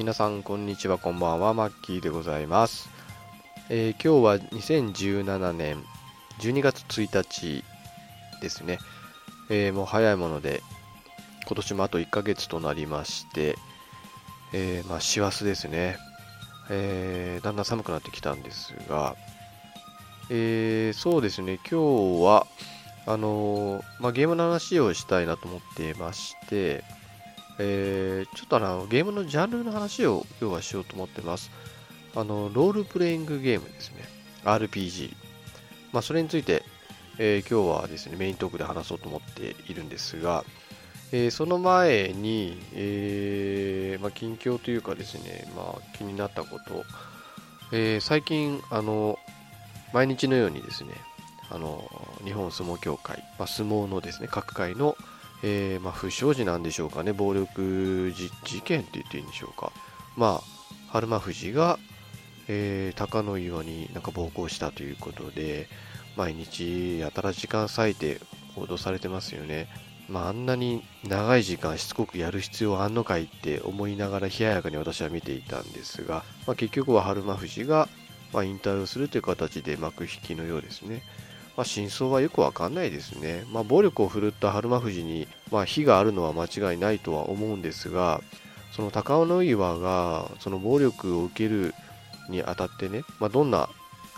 [0.00, 2.88] 皆さんこんにちは、こんばんは、マッキーでございます。
[3.68, 5.84] えー今日は2017年
[6.38, 7.62] 12月1日
[8.40, 8.78] ですね。
[9.50, 10.62] えーもう早いもので、
[11.46, 13.58] 今年もあと1ヶ月となりまして、
[14.54, 15.98] えーまあ、師走ですね。
[16.70, 19.16] えーだんだん寒くなってきたんですが、
[20.30, 22.46] えーそうですね、今日は、
[23.04, 26.84] あのまあ、ゲームの話をしたいなと思っていまして、
[27.58, 31.50] えーちょっとあのゲームのジャンルの話を今日はしようと思ってます。
[32.14, 34.04] あのロールプレイングゲームですね。
[34.44, 35.14] RPG。
[35.92, 36.62] まあ、それについて、
[37.18, 40.44] えー今日はですね、メイントークで話そうと思っているんですが、
[41.12, 46.84] えーその前に、えーまあ、近況というかですね、まあ、気になったこと、
[47.72, 49.18] え最近、あの、
[49.92, 50.90] 毎日のようにですね、
[51.50, 51.90] あの、
[52.24, 54.96] 日本相撲協会、まあ、相撲のですね、各界の、
[55.42, 58.30] えーまあ、不祥事なんでしょうかね、暴力事
[58.62, 59.72] 件って言っていいんでしょうか。
[60.16, 61.78] まあ、春馬富士が、
[62.48, 65.68] えー高野岩になんか暴行したということで、
[66.16, 68.20] 毎日やたら時間割いて
[68.54, 69.68] 報道されてますよね。
[70.10, 77.88] まあ、あんなに長い時間しつこくやる必要あんのかいって思いながら冷ややかに私は見ていたんですが、まあ、結局は春馬富士が、
[78.32, 81.02] まあ、引退をするという形で幕引きのようですね。
[81.60, 83.44] まあ、真相はよくわかんないですね。
[83.52, 88.22] まあ、暴力を振るった春馬富士に、まあ、非があるのは間違いないとは思うんですが、
[88.74, 91.74] その高尾の岩がその暴力を受ける
[92.30, 93.68] にあたってね、まあ、どんな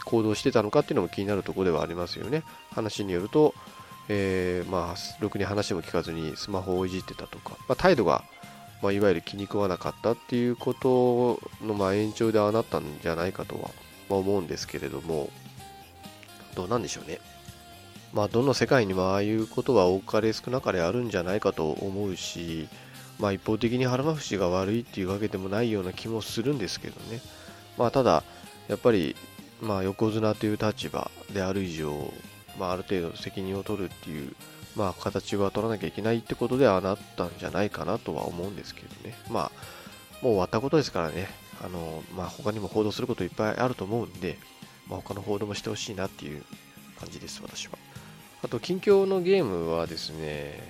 [0.04, 2.44] 行動してたのかっていうのも気になるところではありますよね。
[2.70, 3.54] 話によると、
[4.08, 8.22] えーまあ、ろくに話も聞かずにスマホをいじってたとか、まあ、態度が、
[8.82, 13.70] まあ、いわゆる気に食わなかったっていうことの、ま、延長でああなったんじゃないかとは、
[14.10, 15.28] 思うんですけれども、
[16.54, 17.18] どうなんでしょうね。
[18.12, 22.68] まあ、どの世界にもああいうことは多かれ少なかれあるんじゃないかと思うし、
[23.18, 27.20] まあ、一方的に春馬節が悪いっていうわけでもないような気もするんですけどね。
[27.78, 28.22] まあ、ただ、
[28.68, 29.16] やっぱり、
[29.60, 32.12] まあ、横綱という立場である以上、
[32.58, 34.34] まあ、ある程度責任を取るっていう、
[34.76, 39.16] まあ、形は取らなきゃいけないってことではなったんじゃないかなとは思うんですけどね。
[39.30, 41.28] まあ、もう終わったことですからね。
[41.64, 44.36] あの、まあ、他にも報道することいっぱいあると思うんで、
[44.88, 46.42] まあ、他の報道もしてほしいなっていう
[46.98, 47.78] 感じです、私は。
[48.44, 50.16] あと、近況のゲームはですね、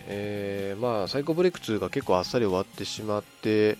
[0.06, 3.78] えーまあ、サイコブレイク2が結構あっさり終わってしまって、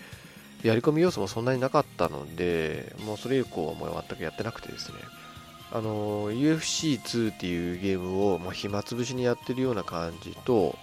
[0.63, 4.99] やり込み要素もそんなになかったので、もうそれ以降はもう全くやってなくてですね、
[5.73, 10.75] あの、UFC2 っていうゲームを、まあ、暇つぶしにやってるような感じと、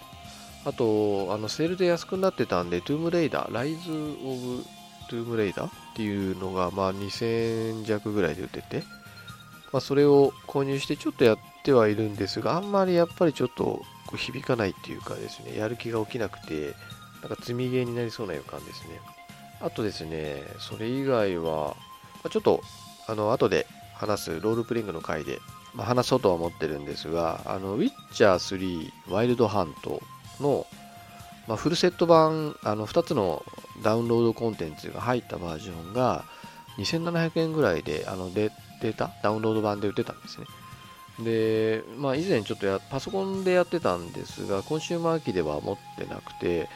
[0.66, 4.64] あと、あの、セールで安くなってたんで、トゥームレイダー、ライズ・オブ・
[5.10, 8.84] トゥームレイダーっていうのが、まあ、2000弱ぐらいで売ってて、
[9.72, 16.74] まあ、それを購入してちょっとやっってはいるんですが、あんまりやっぱりちょっとこう響かないっていうかですね、やる気が起きなくて、
[17.22, 19.00] なんか積みゲーになりそうな予感ですね。
[19.62, 21.76] あとですね、それ以外は、
[22.30, 22.62] ちょっと、
[23.08, 25.40] あの、後で話すロールプレイングの回で、
[25.74, 30.02] まあ、話そうとは思ってるんですが、あの、ウィッチャー3ワイルドハント
[30.40, 30.66] の、
[31.48, 33.44] まあ、フルセット版、あの、2つの
[33.84, 36.24] ダウンロードコンテンツが入ったバージョンが、
[36.78, 40.48] 2700円ぐらいで、あの、で、データ、ダウンロード版で売ってたんですね。
[41.24, 46.70] で、まあ、以前ちょっとやパソコンでやってたんですが、コンシューマー機では持ってなくて、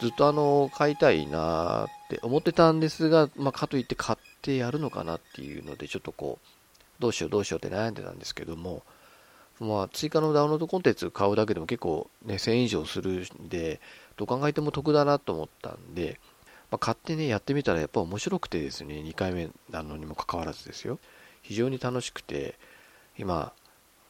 [0.00, 6.46] ずっとあの、買いたいなって思ってたんですが、まあ、かといって買ってやるのかなっていうので、ちょっとこう、
[7.00, 8.82] どうしようどうしようって悩んでたんですけども、
[9.60, 13.80] まあ、追加のダウンロードコンテンツ買うだけでも結構ね、1000円以上するんで、
[14.16, 16.20] どう考えても得だなと思ったんで、
[16.70, 20.98] まあ、買ってね、やってみたらやっぱ面白くてですね、2回目なのにもかかわらずですよ。
[21.42, 22.56] 非常に楽しくて、
[23.18, 23.52] 今、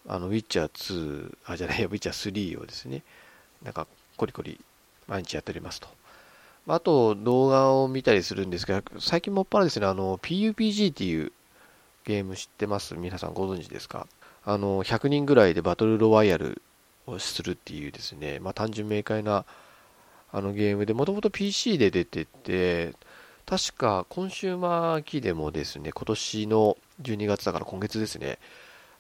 [0.07, 3.03] あの、ウィッチャー2、あ、じゃないよ、ウィッチャー3をですね、
[3.63, 3.87] なんか、
[4.17, 4.61] コリコリ
[5.07, 5.89] 毎日やっておりますと。
[6.67, 11.33] あと、動画を見たりするんですが、最近もっぱらですね、あの、PUPG っていう
[12.05, 12.95] ゲーム知ってます？
[12.95, 14.07] 皆さんご存知ですか？
[14.45, 16.63] あの、100人ぐらいでバトルロワイヤル
[17.07, 19.45] をするっていうですね、まあ単純明快な
[20.33, 22.95] あのゲームで、もともと PC で出てて、
[23.47, 28.39] 確かコンシューマー機でもですね、今年の12月だから今月ですね、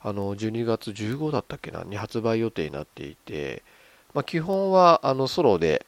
[0.00, 3.62] あの、12月15だったっけな、に発売予定になっていて、
[4.14, 5.86] まあ基本はあのソロで、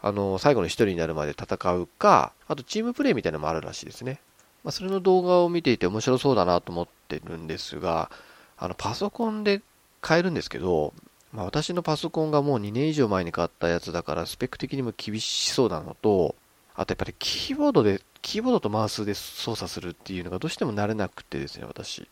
[0.00, 4.20] あの、最後の一人になるまで戦うか、あとチームプレイみたいなのもあるらしいですね。
[4.64, 8.10] まあそれの動画を見ていて面白そうだなと思ってるんですが、
[8.56, 9.62] あの、パソコンで
[10.00, 10.92] 買えるんですけど、
[11.32, 16.34] まあ、私のパソコンがもう2年以上前に買ったやつだから、スペック的にも厳しそうなのと、
[16.74, 22.06] あとやっぱりキーボードで、キーボードとマウスで操作するっていうのがどうしても慣れなくてですね、私。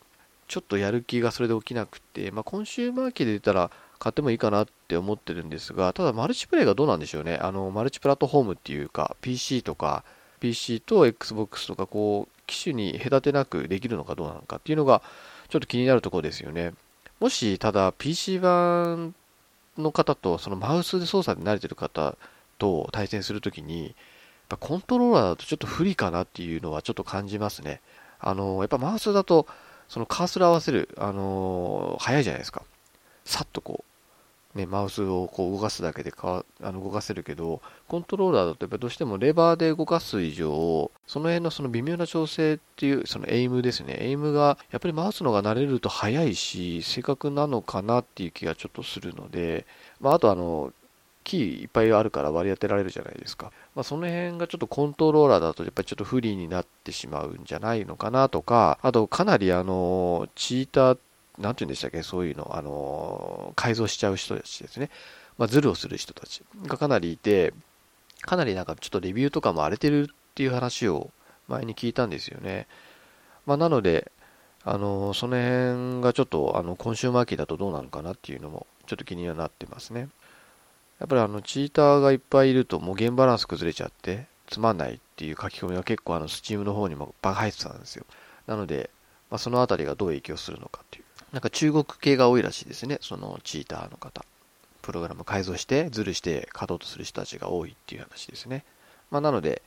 [0.51, 7.37] ちょっとやる気がそれで起きなくて、まあ、コンシューマー機で出たら買ってもいいかなって思ってるんですが、ただマルチプレイがどうなんでしょうね。
[7.37, 10.05] あの、マルチプラットフォームっていうか、PC とか
[10.41, 15.03] PC と Xbox とかこう機種に隔てなくできるのかどうなのかっていうのが
[15.49, 16.73] ちょっと気になるところですよね
[17.21, 19.15] もしただ PC 版
[19.79, 22.17] の方とそのマウスで操作で慣れてる方
[22.59, 23.93] と対戦するときにやっ
[24.49, 27.81] ぱコントローラーだとちょっと不利かなっていうのはちょっと感じますね
[28.19, 29.47] あのやっぱマウスだと
[29.91, 32.63] そのカーソル合わせるあの早いじゃないですか
[33.25, 33.85] さっとこ
[34.55, 43.97] う、ね、マウスをこう動かすだけでかあの動かせるけど、コントローラーだとやっぱどうしてもレバーで動かす以上、その辺のその微妙な調整っていう、そのエイムですね。
[44.01, 49.67] エイムが、やっぱりマウスの方が慣れると速いし、正確なのかなっていう気がちょっとするので、
[50.01, 50.73] まあ、あとあの、
[51.25, 53.53] キーいっぱいあるから割り当てられるじゃないですか。
[53.75, 60.99] まあ、その辺がちょっとコントローラーだとやっぱりちょっと不利になってしまうんじゃないのかなとか、あとかなりあの、チーター
[61.39, 64.91] なんて言うんでしたっけ、そういうの、あの、改造しちゃう人たちですね。
[65.39, 67.55] まあ、ズルをする人たちがかなりいて、
[68.23, 71.11] かなりなんかちょっとレビューとかも荒れてるっていう話を
[71.49, 72.67] 前に聞いたんですよね。
[73.47, 74.13] まあ、なので、
[74.65, 80.09] あの、その辺がちょっと、あの、今週末期だとどうなのかなっていうのも、ちょっと気にはなってますね。
[81.01, 88.05] やっぱりあの、チーターがいっぱいいると、もうゲームバランス崩れちゃって、つまんないっていう書き込みが結構あの、スチームの方にもバカ入ってたんですよ。
[88.47, 88.91] なので、
[89.31, 91.05] まあ、そのあたりがどう影響するのかっていう。
[91.33, 94.25] なんか中国系が多いらしいですね、そのチーターの方。
[94.83, 98.65] プログラム改造して、ズルして勝とうとする人たちが多いっていう話ですね。
[99.11, 99.63] まあ、なので、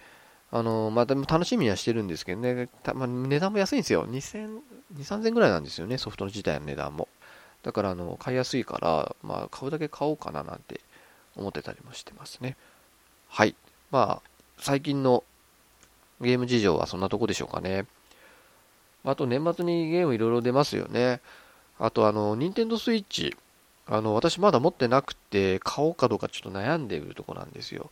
[0.51, 4.07] あのまあ、でも楽しみにはしてるんですけどね、まあ、値段も安いんですよ。
[4.07, 4.59] 2000、
[4.95, 7.07] 2 3000ぐらいなんですよね、ソフトの自体の値段も。
[7.63, 10.81] だから、あの、買いやすいから、まあ、買うだけ買おうかななんて
[11.35, 12.55] 思ってたりもしてますね。
[13.27, 13.55] はい。
[13.91, 15.23] まあ、最近の
[16.21, 17.85] ゲーム事情はそんなとこでしょうかね。
[19.05, 21.21] あと年末にゲームいろいろ出ますよね。
[21.79, 23.35] あとあの、ニンテンドスイッチ。
[23.85, 27.91] あの、私まだ持ってなくて、買おうかどうかちょっと悩んでいるとこなんですよ。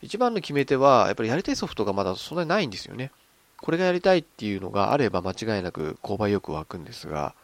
[0.00, 3.10] 一番の決め手は、やっぱりやりたいソフトがまだそんなにないんですよね。
[3.60, 7.34] これがやりたいっていうのがあれば間違いなく購買欲湧くんですが、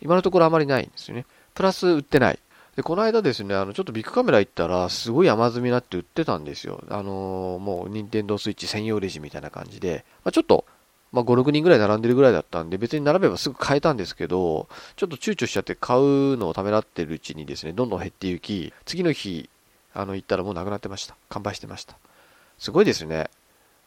[0.00, 1.26] 今のところあまりないんですよね。
[1.54, 2.38] プラス売ってない。
[2.76, 6.84] で、この間ですね、あの、ちょっとビッグカメラ行ったら、すごい山積みになって売ってたんですよ。
[6.90, 10.66] あのー、もう、ニンテンドースイッチ専用レジみたいな感じで、まあ、ちょっと、
[11.10, 19.48] まあ、5、6人ぐらい並んでるぐらいだったんで、別に並べばすぐ買えたんですけど、ちょっと躊躇しちゃって買うのをためらってるうちにですね、どんどん減っていき、次の日、
[19.94, 21.16] あの、行ったらもうなくなってました。
[21.30, 21.96] 完売してました。
[22.58, 23.30] すごいですね。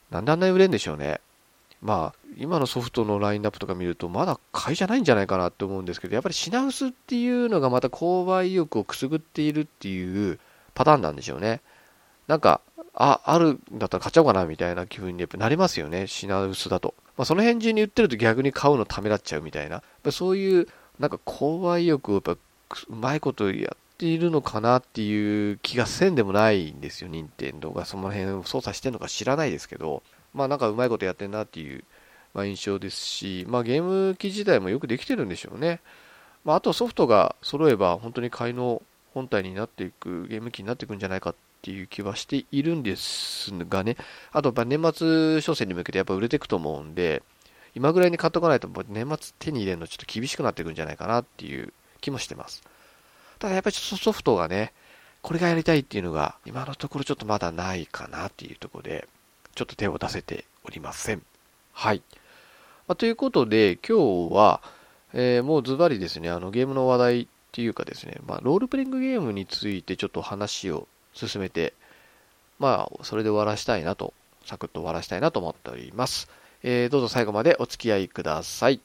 [0.10, 1.22] なんであんなに売れんでしょうね。
[1.82, 10.40] まあ、今のソフトのラインナップとか見ると、まだ買いじゃないんじゃないかなって思うんですけど、やっぱり品薄っていうのがまた購買意欲をくすぐっているっていう
[10.74, 11.62] パターンなんでしょうね。
[12.28, 12.62] なんか、
[12.94, 16.08] あ、あるんだったら買っちゃおうかなみたいな気分にやっぱなりますよね。
[16.08, 16.94] 品薄だと。
[17.18, 20.68] まあ、その辺中に売ってると逆に買うのためらっちゃうみたいな、そういう
[21.00, 22.38] なんか購買意欲をやっぱう
[22.90, 30.04] まいことやっているのかなっていう気がせんでもないんですよ、任天堂がその辺を操作してるのか知らないですけど、
[30.34, 31.84] まあなんかうまいことやってんなっていう、
[32.34, 35.80] まあ、印象ですし、まあゲーム機自体もよくできてるんでしょうね。
[36.46, 38.82] まあ、あとソフトが揃えば本当に買いの
[39.14, 43.98] 本体になっていく、ゲーム機になっていくんじゃないかっていう気はしているんですがね、
[44.32, 47.24] あと年末商戦に向けてやっぱ売れていくと思うんで、
[47.76, 52.64] 今ぐらいに買っとかないと年末手に入れるのちょっと厳しくなっていくんじゃないかなっていう気もしてます。
[53.40, 54.74] ただやっぱりちょっとソフトがね、
[55.22, 59.08] これがやりたいっていうのが今のところちょっとまだないかなっていうところで、
[59.60, 61.22] ちょっと手を出せておりません。
[61.74, 62.02] はい。
[62.88, 64.62] まあ、ということで今日は、
[65.12, 71.74] えー、もうズバリですね、あのゲームの話題っていうかですね、まあ、ロールプレイングゲームについてちょっと話を進めて、
[72.58, 74.14] まあ、それで終わらしたいなと、
[74.46, 76.30] サクッと終わらしたいなと思っております。
[76.64, 78.80] えー、どうぞ最後までお付き合いください。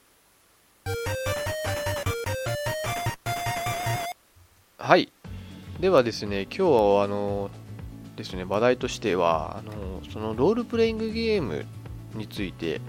[4.77, 5.13] はい。
[5.79, 7.49] ではですね、今日はあの
[8.17, 9.73] ですね、話題としては、あの
[10.11, 11.67] そのロールプレイングゲーム
[12.15, 12.81] について、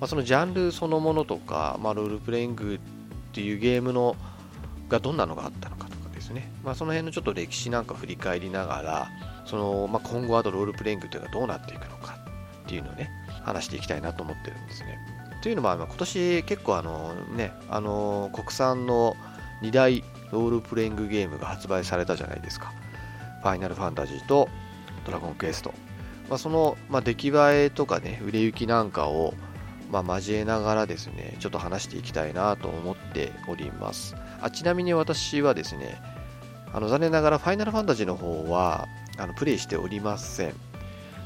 [0.00, 2.78] まあ、そのジャンルそのものとか、まあ、ロールプレイングっ
[3.32, 4.16] ていうゲームの
[4.88, 9.10] がどんなのがあったのかとかですね、まあ、その辺のちょっと歴史なんか振り返りながら、
[9.46, 12.18] そのまあ、今後あとロールプレイングというのはどうなっていくのか
[12.64, 13.10] っていうのをね、
[13.44, 14.98] 話していきたいなと思ってるんですね。
[15.42, 19.16] というのも、今年結構あのね、あの国産の
[19.62, 22.72] 2大ロールプレイングゲームが発売されたじゃないですか。
[23.42, 24.48] ファイナルファンタジーと
[25.04, 25.72] ドラゴンクエスト。
[26.28, 27.32] まあ、その、まあ、出来栄
[27.64, 29.34] えとかね、売れ行きなんかを、
[29.90, 34.16] まあ、交えながらですね、ちょっと話していきたいなと思っております。
[34.40, 36.00] あちなみに私はですね、
[36.72, 40.54] あの残念ながらファイナルファンタジーの方はあのプレイしておりません。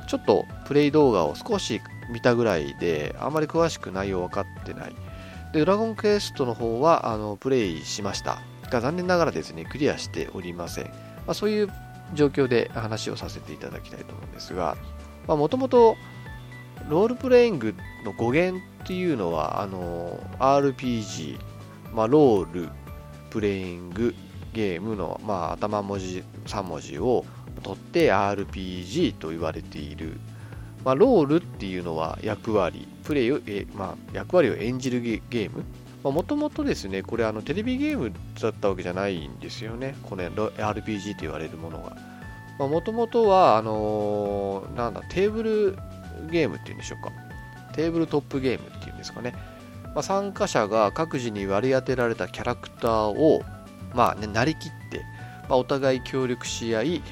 [0.09, 1.81] ちょっとプレイ動画を少し
[2.11, 4.95] 見たぐらいで、あんまり詳しく内容分かってない。
[5.53, 8.39] で、ドラゴンクエストの方は、あの、プレイしました。
[8.71, 10.85] が、残念ながらですね、クリアしておりません。
[10.87, 10.93] ま
[11.29, 11.69] あ、そういう
[12.15, 14.77] 状況で話をさせていただきたいと思うんですが、
[15.27, 15.97] もともと、
[16.89, 21.39] ロールプレイングの語源っていうのはあの RPG、
[21.93, 22.69] まあ、ロール
[23.31, 24.15] プレイング
[24.53, 27.25] ゲームの、まあ、頭文字3文字を
[27.63, 30.21] 取って RPG と言われている、
[30.85, 35.65] まあ、ロールっていうのは役割プレイを、えまあ、役割を演じるゲーム
[36.11, 39.97] もともとですねこれあのテレビゲームだったわけじゃないんですよね。
[40.03, 41.97] これ RPG と言われるものが。
[42.67, 45.79] もともとはあのー、なんだテーブル
[46.31, 47.13] ゲームっていうんでしょうか。
[47.77, 49.35] テーブルトップゲームっていうんですかね、
[49.95, 53.43] まあ、参加者が各自に割り当てられたキャラクターを、
[53.95, 55.03] まあね、なりきって、
[55.49, 57.03] まあ、お互い協力し合い、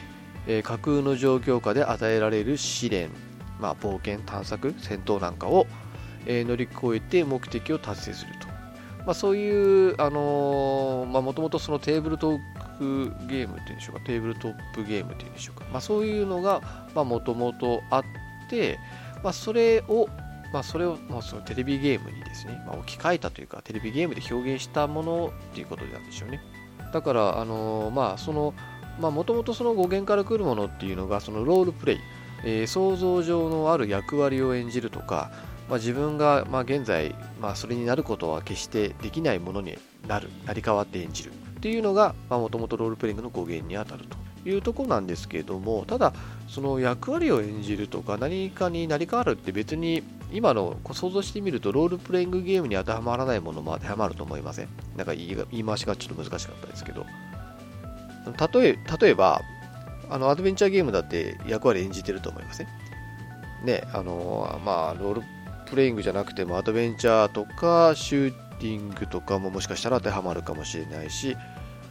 [0.46, 3.10] えー、架空の状況下で与えられる試練、
[3.60, 5.66] まあ、冒険探索戦闘なんかを、
[6.26, 8.48] えー、乗り越えて目的を達成すると、
[9.04, 12.38] まあ、そういうあのもともとそのテーブルトー
[12.78, 16.62] クゲームっていうんでしょうかテーブルトップゲームっていうんでしょうか、まあ、そういうのが
[16.94, 18.04] もともとあっ
[18.49, 18.78] て、
[19.23, 20.08] まあ、それを
[20.54, 26.40] まあ、それを、まあ、そのテレビゲームにですね、まあ、置き換えたというか、テレビゲームで表現したものっていうことなんでしょうね。
[26.92, 28.54] だから、あのー、まあ、その、
[29.00, 31.99] まあ、もともとその語源から来るものっていうのが、そのロールプレイ、
[32.44, 35.32] えー、想像上のある役割を演じるとか、
[35.68, 44.16] まあ、自分が、まあ、現在、まあ、それになることは決してできないものになる、成り代わって演じるっていうのが、もともとロールプレイングの語源にあたると。
[44.47, 46.12] いうとこなんですけれどもただ
[46.49, 50.02] その役割を演じるとか何かになり変わるって別に
[50.35, 54.68] 今の想像してみるとロールプレイングゲームに当てはまらないものも当てはまると思いません？
[54.99, 57.06] なんか言い回しがちょっと難しかったですけど
[58.61, 59.40] 例え例えば
[60.11, 62.66] あのアドベンチャーゲームだって役割演じてると思いません？
[63.64, 65.23] ねあのまあロール
[65.75, 71.37] プレイングじゃなくてもアドベンチャーとかシューティングとかももしかしたら当てはまるかもしれないし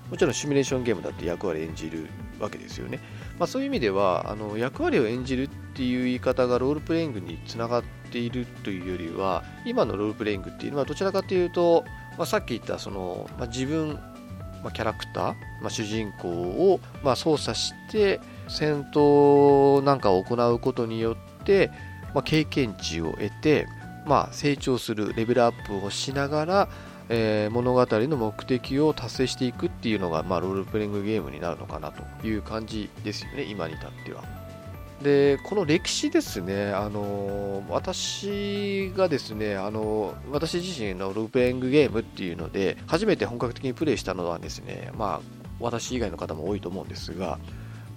[0.09, 2.07] もちろんシミュレーションゲームだって役割演じる
[2.39, 2.99] わけですよね。
[3.37, 11.83] まあ、そういう意味ではあの役割を演じるっていう言い方がロールプレイングにつながっているというよりは今のロールプレイングっていうのはどちらかというと、
[12.17, 13.95] まあ、さっき言ったその、まあ、自分、
[14.63, 21.69] まあ、キャラクター、まあ、主人公を、まあ、操作して戦闘なんかを行うことによって、
[22.13, 23.67] まあ、経験値を得て、
[24.05, 26.69] まあ、成長するレベルアップをしながら
[27.09, 34.23] えー、物語の目的を達成していくっていうのが、まあ、ロールプレイングゲームになるのかなという感じですよね、今に至っては。
[35.01, 45.21] で、この歴史ですね、あの私がですね、あの私自身のロープレイングゲームっていうので、初めて本格的にプレイしたのはですね、まあ、
[45.59, 47.37] 私以外の方も多いと思うんですが、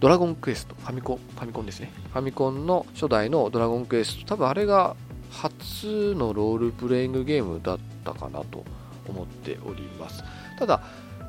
[0.00, 1.90] ドラゴンクエスト、ファミコン、ファミコンですね。
[2.12, 4.94] ファミコンの初代のドラゴンクエスト、多分あれが
[5.30, 8.64] 初のロールプレイングゲームだったかなと
[9.08, 10.22] 思っております。
[10.58, 10.82] ただ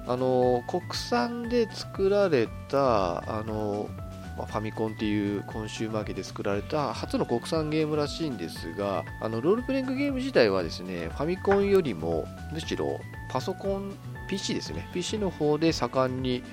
[0.08, 3.90] あの国産で作られたあの
[4.38, 13.94] まファミコンっていうコンシューマー機で作られた初の国産ゲームらしいんですがあのロールプレイングゲーム自体はですねファミコンよりもむしろパソコン
[14.30, 14.88] PC ですね。
[14.94, 16.44] PC の方で盛んに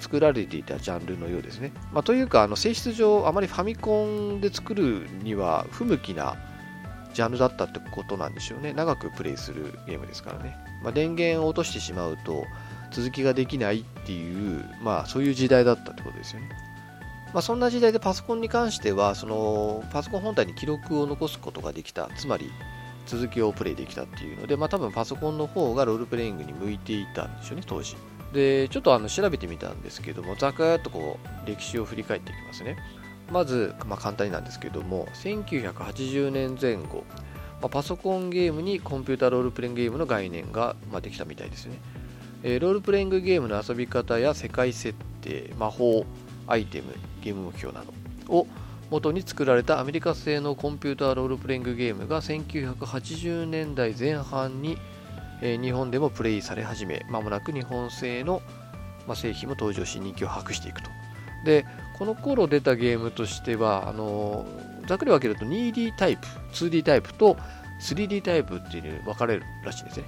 [0.00, 6.36] 作られていたジャンルのようですね、まあ、というかあの性質上あまりファミコンで作るには不向きな
[7.12, 8.72] ジャンルだったってことなんでしょうね。
[8.72, 10.56] 長くプレイするゲームですからね。
[10.82, 12.44] まあ、電源を落としてしまうと
[12.92, 16.48] 続きができないっていう、まあ、そういう時代だったってことですよね。
[17.32, 22.08] まあ、そんな時代でパソコンに関してはそのパソコン本体に記録を残すことができた。
[22.16, 22.50] つまり
[23.06, 27.96] 続きをプレイできたっていうので、まあ、多分パソコンの方がロールプレイングに向いていたんでしょうね当時。
[28.32, 32.76] でちょっとあの調べてみたんですけどもざくっとこう歴史を振り返っていきますね。
[33.30, 37.04] まず、まあ、簡単になんですけども1980年前後
[37.60, 41.76] まあ、パソコンゲームにコンピュータロールプレイングゲームの概念が、まあ、できたみたいですね、
[42.42, 46.04] えー、ロールプレイングゲームの遊び方や世界設定魔法
[46.46, 47.92] アイテムゲーム目標など
[48.34, 48.46] を
[48.90, 54.78] 元に作られたアメリカ製のコンピューターロールプレイングゲームが1980年代前半に、
[55.42, 58.42] えー、日本でもプレイされ始めまもなく日本製の、
[59.06, 60.90] ま、製品も登場し人気を博していくと。
[61.44, 61.64] で
[61.98, 64.46] この頃出たゲームとしてはあの
[64.86, 67.36] ざっくり分けると 2D タイプ 2D タイプと
[67.80, 70.04] 3D タイプっていうのに分かれるらしいんですね。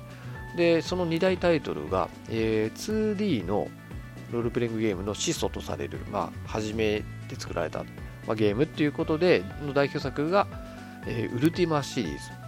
[0.56, 3.68] でその2大タイトルが、えー、2D の
[4.32, 7.84] ロールプレイングゲームの始祖とされる、まあ、初めて作られた、
[8.26, 10.46] まあ、ゲームっていうことでの代表作が、
[11.06, 12.41] えー、ウルティマシリーズ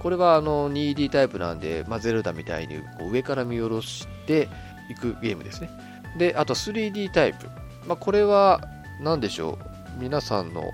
[0.00, 4.48] これはあの 2D タイプなんで、まあ、ゼルダみたいにこう上から見下ろして
[4.90, 5.70] いくゲームですね。
[6.18, 7.46] であと 3D タイプ。
[7.86, 8.62] まあ、これは
[9.00, 9.58] 何でしょ
[9.98, 10.02] う。
[10.02, 10.72] 皆さんの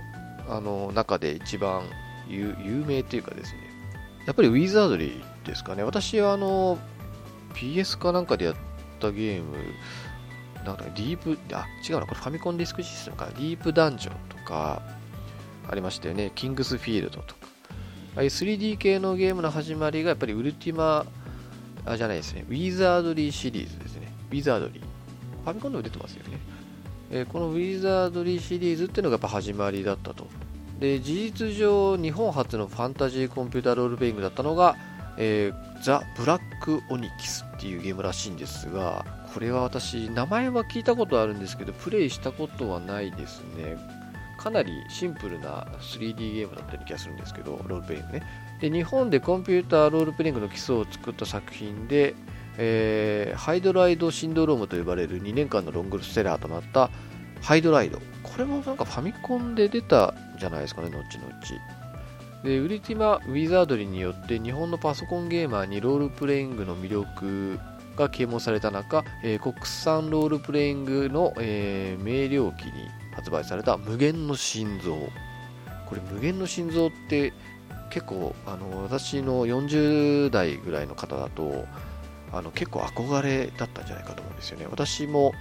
[0.48, 1.82] あの中で一番
[2.28, 2.54] 有
[2.86, 3.60] 名というかですね。
[4.26, 5.82] やっぱりウィザードリーですかね。
[5.82, 6.78] 私はあの
[7.54, 8.54] PS かなんかでやっ
[9.00, 9.56] たゲーム
[10.64, 12.06] なんかディープあ違うな。
[12.06, 13.26] これファミコンディスクシステムか。
[13.26, 14.82] ディープダンジョンとか
[15.68, 16.30] ありましたよね。
[16.36, 17.55] キングスフィールドとか。
[18.16, 21.06] ああい 3D 系のゲームの始まりがやっぱりウルティマ
[21.84, 22.44] あじゃないですね。
[22.48, 24.12] ウィザードリーシリーズですね。
[24.30, 24.80] ウィザードリー
[25.44, 26.38] ファミコンでも出てますよね、
[27.12, 30.26] えー、このウィザードリーシリーズっていうのがやっぱ始まりだったと。
[30.80, 34.76] で事実上日本初のファンタジーコンピュータロールプレイングだったのが、
[35.16, 43.76] えー、ザ・ブラック・オニキスっていうゲームらしいんですがこれは私名前は聞いたことあるんですけどプレイしたことはないですね。
[44.46, 48.22] かなりシンプルな 3D ゲームだったような気がするんですけどロールプレイングね
[48.60, 52.14] で日本でコンピューターロールプレイングの基礎を作った作品で、
[52.56, 56.90] えー、ハイドライドシンドロームと呼ばれる2年間のロングセラーとなった
[57.42, 61.30] ハイドライドこれもなんかファミコンで出たじゃないですかね、後々。
[62.44, 67.58] で、ウルティマ・ウィザードリーによって日本のパソコンゲーマーにロールプレイングの魅力
[67.96, 72.72] が啓蒙された中、えー、国産ロールプレイングの、えー、明瞭期に
[73.16, 74.96] 発売された無限の心臓。
[75.86, 77.32] これ無限の心臓って
[77.90, 81.64] 結構あの私の40代ぐらいの方だと
[82.32, 84.66] あの結構憧れだったんじゃないかと思うんですよね。
[84.70, 85.32] 私も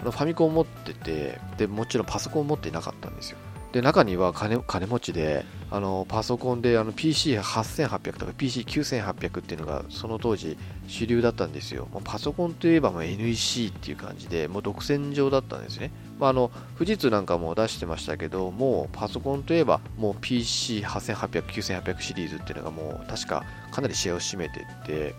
[0.00, 3.38] あのファミコン持っててでもちろんパソコン持ってなかったんですよ
[3.72, 11.88] で中には金金持ちであのパソコンであの PC8800 とか PC9800 っていうのがその当時主流だったんですよ。
[11.90, 25.14] もうパソコンといえばもう NEC っていう感じでもう独占上だったんですね、まあ、あの富士通なんかも出してましたけどもうパソコンといえばもう PC8800、9800シリーズっていうのがもう確かかなりシェアを占めてて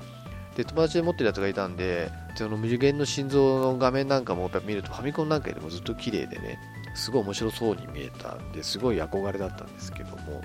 [0.56, 6.60] で友達で持ってるやつがいたんでその無限の心臓の画面なんかもやっぱ見るとファミコンなんかよりもずっと綺麗でね。
[6.94, 10.42] すごい面白そうに見えたんですごい憧れだったんですけども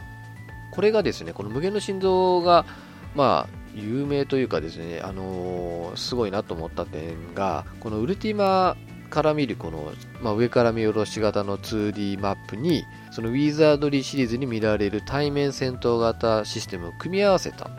[0.72, 2.64] これがですねこの無限の心臓が
[3.14, 8.76] まあ有名というかですねあのー、すごいなと思った点がこのウルティマ
[9.10, 17.70] から見るこの、まあ、上から見下ろし型の 2D マップにそのウィザードリーシリーズに見られる対面戦闘型システムを組み合わせた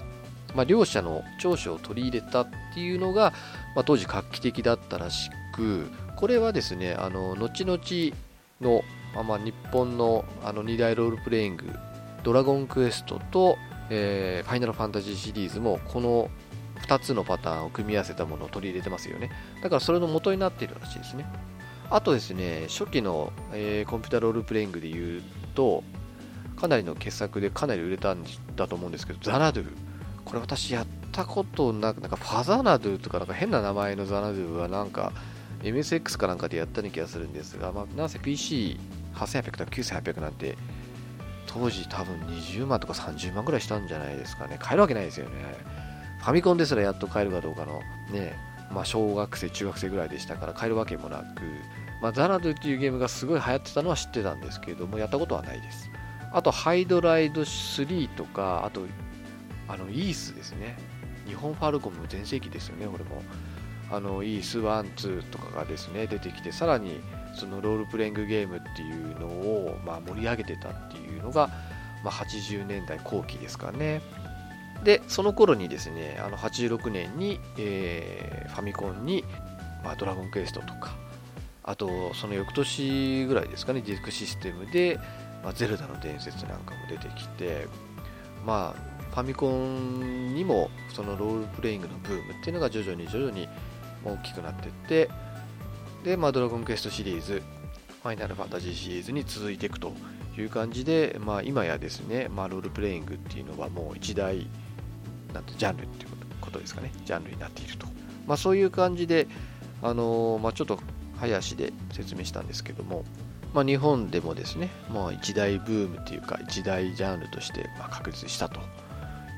[0.56, 3.34] まあ、両者の長所を取り入れたっていうのが、
[3.76, 7.80] まあ、当時画期的だったらしくこれはですねあの後々
[8.62, 8.84] の、
[9.15, 11.67] まあ、日本のあの2大ロールプレイング
[12.24, 13.58] ドラゴンクエストと、
[13.89, 16.30] え、ファイナルファンタジーシリーズもこの
[16.82, 19.32] 2つのパターンを組み合わせたものを取り入れてますよね。
[19.62, 21.26] だからそれの元になっているらしいですね。
[21.89, 25.24] あとですね初期の、えー、コンピュータロールプレイングで言う
[25.56, 25.84] と
[26.56, 28.24] かなりの傑作でかなり売れたん
[28.56, 29.67] だと思うんですけどザナドゥ。
[30.26, 35.12] これ私やったことなく、なんかファザナドゥとかなんか変な名前のザナドゥはなんか
[35.62, 38.78] MSX かなんかでやったような気がするんですが、まあ、なんせ PC8800
[39.52, 40.58] とか9800なんて
[41.48, 44.58] 当時多分20万とか30万ぐらいしたんじゃないですかね。
[44.60, 45.36] 買えるわけないですよね。
[46.19, 48.36] ファミコンですらやっと買えるかどうかのね、
[48.72, 51.41] まあ小学生、中学生ぐらいでしたから買えるわけもなく、
[52.02, 55.89] まあ、ザナドっていうゲームがすごい流行ってたのは知ってたんですけれども、やったことはないです。
[56.32, 58.86] あと、ハイドライド3とか、あと、
[59.69, 60.76] あのイースですね
[61.28, 63.22] 日本ファルコム全盛期ですよねこれも
[63.91, 67.02] あのイース1、2とかがですね出てきてさらに
[67.36, 71.47] そのロールプレイングゲームっていうのを、まあ、盛り上げてたっていうのが、
[72.04, 74.02] まあ、80年代後期ですかね。
[74.84, 79.25] でその頃にですねあの86年に、えー、ファミコンに、
[79.84, 80.95] まあ、ドラゴンクエストとか
[81.63, 84.97] あとその翌年ぐらいですかねディスクシステムで、
[85.43, 87.67] まあ、ゼルダの伝説なんかも出てきて
[88.45, 93.49] まあファミコンにもそのロールプレイングのブームっていうのが徐々に徐々に
[94.06, 95.10] 大きくなっていって
[96.04, 97.42] で、まあ、ドラゴンクエストシリーズ
[98.02, 99.94] ファイナルファンタジーシリーズに続いていくと
[100.38, 104.48] いう感じで、まあ、今やですね、まあ、ロールプレイングっていうのはもう一大
[105.34, 106.10] なんてジャンルっていう
[106.42, 106.92] ことですかね。
[107.06, 107.86] ジャンルになっていると、
[108.26, 109.28] まあ、そういう感じで、
[109.82, 110.80] あのー、まあ、ちょっと
[111.18, 113.04] 早足で説明したんですけども、
[113.54, 118.62] まあ、日本でもですね、まあ、一大ブームっていうか一大ジャンルとしてま確立したと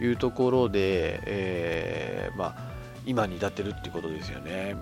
[0.02, 2.71] いうところで、えー、まあ、
[3.06, 4.76] 今に至ってるってことですよね。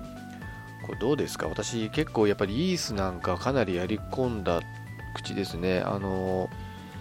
[0.86, 1.47] これどうですか？
[1.47, 4.62] 私結構やっぱりイースなんかかなりやり込んだ
[5.15, 5.82] 口ですね。
[5.82, 6.49] あの、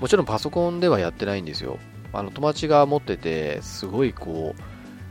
[0.01, 1.79] もちろんパソコンではやってないんですよ。
[2.13, 4.63] あの友達が持ってて、すごいこう、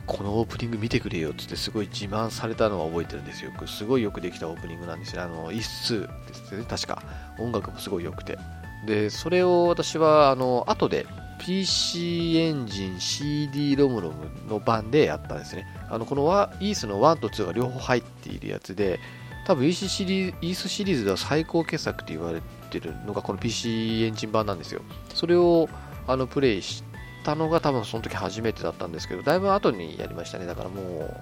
[0.05, 3.51] このオープニング見てくれよってってすごい自慢されたのは覚えてるんですよ。
[3.67, 5.23] すごいよくできたオープニングなんですよ。
[5.23, 6.63] あの、一数ですね。
[6.67, 7.03] 確か。
[7.37, 8.37] 音楽もすごい良くて。
[8.85, 11.05] で、それを私は、あの、後で
[11.39, 15.65] PC エンジン CD ロムロムの版でやったんですね。
[15.89, 16.23] あのこの
[16.59, 18.99] イースの1と2が両方入っているやつで、
[19.45, 24.81] 多分イースシリーズシリーズでは最高傑作って言われてるのがこの PC エンジン版なんですよ。
[25.13, 25.69] それを
[26.07, 26.83] あのプレイし
[27.23, 30.45] たのが多分その時初めてだったんですけど、だいぶ後にやりましたね。
[30.45, 31.17] だからもう、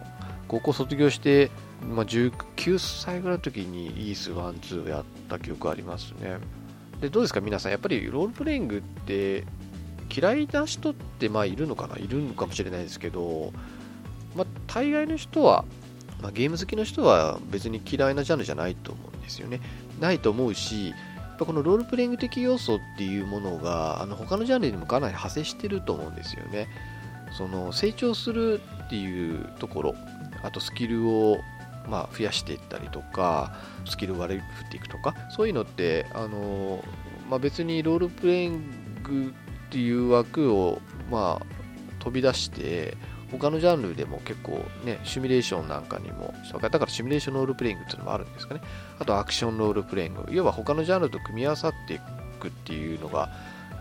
[0.47, 1.49] 高校卒業して、
[1.81, 6.37] まあ、19歳ぐらいの時にイース1、2をやった記憶ありますね。
[7.01, 7.41] で、どうですか？
[7.41, 9.43] 皆さん、やっぱりロールプレイングって
[10.09, 13.51] 嫌いな人ってまあいるのかないるのかもしれないですけど、
[14.35, 15.65] まあ、大概の人は、
[16.21, 19.61] まあ、ゲーム好きの人は別に嫌いなジャンルじゃないと思うんですよね。
[19.99, 20.95] ないと思うし、や
[21.35, 26.67] っぱこのロールプレイング的要素っていうものがあの他のジャンルにもかなり派生してると思うんですよね。
[27.37, 29.95] その成長するっていうところ、
[30.43, 31.39] あとスキルを
[31.89, 36.83] まあ増やしていったりとか、スキルを割り振っていくとか、そういうのって、あの
[37.29, 38.63] まあ、別にロールプレイン
[39.03, 39.33] グ
[39.67, 41.45] っていう枠を、まあ、
[41.99, 42.95] 飛び出して、
[43.31, 48.61] 他のジャンルでも結構ね、シミュレーションなんかにも、だからシミュレーションロールプレイングっていうのもあるんですかね。
[48.99, 50.25] あとアクションロールプレイング。
[50.29, 51.99] 要は他のジャンルと組み合わさってい
[52.39, 53.29] くっていうのが、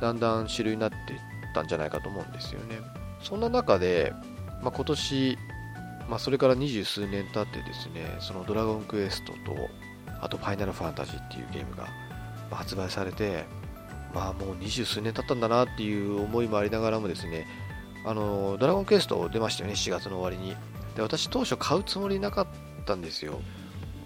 [0.00, 1.18] だんだん主流になっていっ
[1.54, 2.78] たんじゃないかと思うんですよね。
[3.22, 4.12] そんな中で、
[4.62, 5.38] まあ、今年、
[6.08, 9.68] まあ、それから二十数年経ってですね、そのドラゴンクエストと、
[10.20, 11.86] あとファイナルファンタジーっていうゲームが
[12.50, 13.44] 発売されて、
[14.14, 17.46] まあもう二十数年経ったんだなっていう思いもありながらもですね、
[18.04, 20.56] あの、ドラゴンクエスト出ましたよね、4月の終わりに。
[20.94, 22.46] で、私当初買うつもりなかっ
[22.86, 23.40] たんですよ。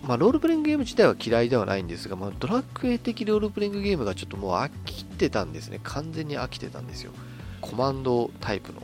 [0.02, 5.80] まあ、ロールプレイングゲーム自体は嫌いではないんですが、まあ、ドラクエ的ロールプレイングゲームがちょっともう飽きてたんですね。
[5.82, 7.12] 完全に飽きてたんですよ。
[7.60, 8.80] コマンドタイプの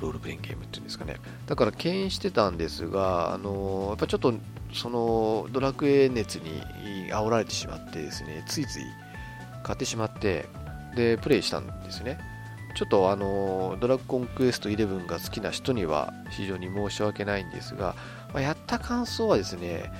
[0.00, 1.16] ロールプレイングゲームっていうんですかね。
[1.46, 4.32] だから敬遠してたんですが、あのやっぱちょっと
[4.72, 6.62] そのドラクエ熱に
[7.10, 8.82] 煽られてしまってですね、ついつい
[9.64, 10.48] 買ってしまって、
[10.94, 12.20] で、プレイしたんですね。
[12.74, 17.96] ちょっとあの、ドラゴンクエスト11が好きな人には非常に申し訳ないんですが、
[18.32, 19.90] まあ、やった感想はですね、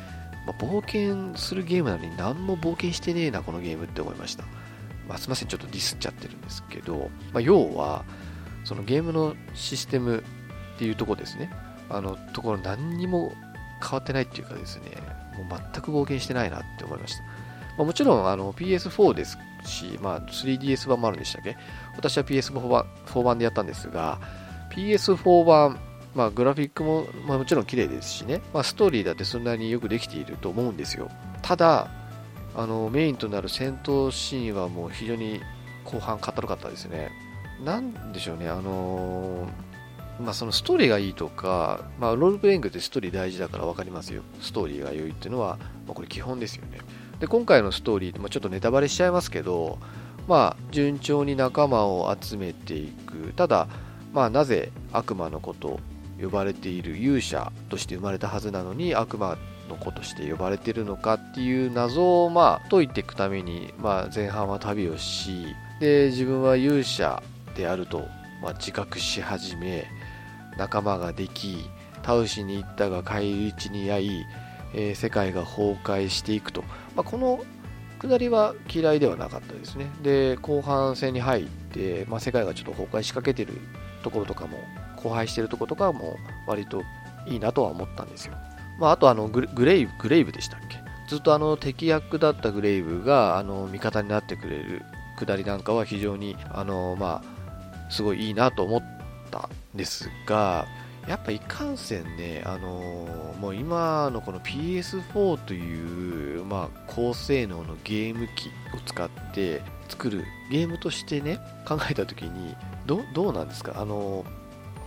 [0.46, 4.44] まあ、冒険するゲームなのに何も冒険してねえな、このゲームって思いました。
[5.09, 8.05] まあ、すみません、ちょっとディスっちゃってるんですけど、ま、要は、
[8.64, 10.24] そのゲームのシステム
[10.74, 11.50] っていうとこですね、
[11.90, 13.33] あのところ何にも
[13.81, 14.85] 変わってないっていうかですね、
[15.37, 17.22] もう全く冒険してないなって思いました。
[17.79, 21.57] ま、もちろんあの PS4 ですし、まあ、3DS 版もあるんでしたっけ？
[21.96, 24.20] 私は PS4 版 ,4 版でやったんですが、
[24.74, 25.79] PS4 版、
[26.14, 31.11] まあ、グラフィックも、まあ、もちろん綺麗ですしね、まあ、ストーリーだってそんなによくできていると思うんですよ。
[31.42, 31.90] ただ、
[32.57, 35.40] あのメインとなる戦闘シーンはもう非常に
[35.85, 37.11] 後半かたるかったですね。
[37.64, 44.22] なんでしょうね、あのー、まあ、そのストーリーがいいとか、まあ、ロールプレイングってストーリー大事だから分かりますよ。
[44.40, 46.79] ストーリーが良いっていうのは、まあ、これ基本ですよね。
[47.24, 49.78] で今回のストーリー、まあ、ちょっとネタバレしちゃいますけど、
[50.28, 53.32] まあ、順調に仲間を集めていく。
[53.34, 53.66] ただ、
[54.12, 55.80] まあ、なぜ悪魔の子と
[56.20, 59.38] 呼ばれている勇者として生まれたはずなのに悪魔
[59.70, 65.46] の子として呼ばれているのかっていう謎を、まあ、解いていくために、まあ、前半は旅をし
[65.80, 67.22] で自分は勇者
[67.56, 68.06] であると、
[68.42, 69.87] まあ、自覚し始め
[70.58, 71.70] 仲間ができ
[72.04, 74.26] 倒しに行ったが返り討ちに遭い
[74.74, 76.62] えー、世界が崩壊していくと、
[76.94, 77.44] まあ、この
[78.00, 79.87] 下りは嫌いではなかったですね。
[80.02, 83.54] で、後半戦に入って、まあ、世界がちょっと崩壊しかけてる
[84.02, 84.58] ところとかも、
[85.02, 86.82] 荒廃してるところとかも割と
[87.26, 88.34] いいなとは思ったんですよ。
[88.78, 90.78] まあ、あとあのグレイブ、グレイブでしたっけ？
[91.08, 94.82] ずっとあの敵役だったグレイブがあの味方になってくれる
[95.18, 98.82] 下りなんかは非常にあの、まあ、すごいいいなと思っ
[99.30, 100.66] たんですが、
[101.06, 113.74] やっぱいかんせんね、あのー、もう今のこの PS4 という、まあ、高性能のゲーム機を使って作るゲームとしてね、考えたときに、どどうなんですか？
[113.76, 114.26] あのー、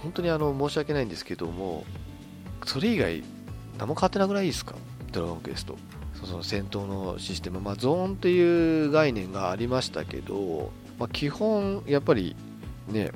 [0.01, 1.85] 本当にあの申し訳ないんですけども、
[2.65, 3.23] それ以外、
[3.77, 4.75] 何も変わってなくないですか？
[5.11, 5.77] ドラゴンクエスト。
[6.15, 12.35] その戦闘のシステム、まあ、ゾーンっていう概念がありましたけど、まあ、基本、やっぱり
[12.87, 13.11] ね、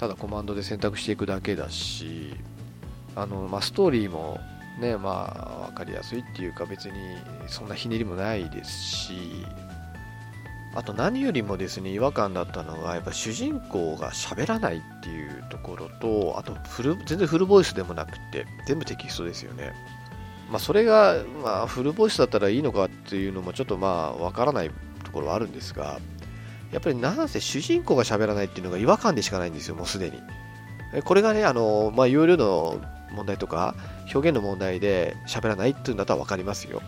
[0.00, 2.34] ただコマンドで選択していくだけだし
[3.14, 4.40] あの、まあ、ストーリーも
[4.80, 6.94] ねまあ分かりやすいっていうか別に
[7.48, 9.12] そんなひねりもないですし
[10.74, 19.74] あと何よりもですね違和感だったのはやっぱ主人公が喋らないっていうところとあとフル全然フルボイスでもなくて全部テキストですよね。
[20.48, 24.70] まあそれが、まあ、フルボイスだったらいいのかっていうのもちょっとまあ分からない
[25.04, 26.00] ところはあるんですが
[26.72, 30.20] やっぱりなんせ主人公が喋らないっていうのが違和感でしかないんですよ、もうすでに。
[31.04, 32.80] これがね、あの、まあ、容量の
[33.12, 33.74] 問題とか、
[34.12, 36.82] 表現の問題で喋らないっていうんだったら分かりますよ。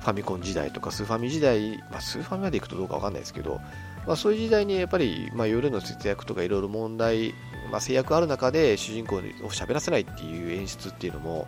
[0.00, 3.60] ファミコン時代とかスーファミ時代、まあ、スーファミまで行くとどうか分かんないですけど、
[4.06, 7.34] まあ、そういう時代にやっぱり、まあ、容量の節約とかいろいろ問題、
[7.70, 11.46] まあ、制約ある中で主人公を喋らせないっていう演出っていうのも、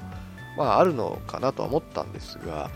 [0.59, 2.71] まあ、あるのかなとは思ったんですが、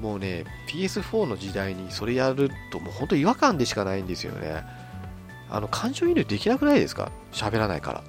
[0.00, 4.64] もうね、PS4 の時代にそれやると、もう本当違和感でしかないんですよね。
[5.50, 7.12] あの、感情移入できなくないですか？
[7.32, 8.04] 喋らないから。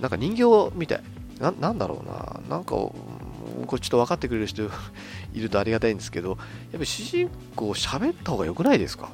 [0.00, 1.00] なんか人形みたい。
[1.40, 2.40] な、んだろうな。
[2.48, 2.94] なんか、こ
[3.72, 4.62] れちょっと分かってくれる人
[5.34, 6.38] いるとありがたいんですけど、
[6.70, 9.10] やっぱ主人公喋った方が良くないですか？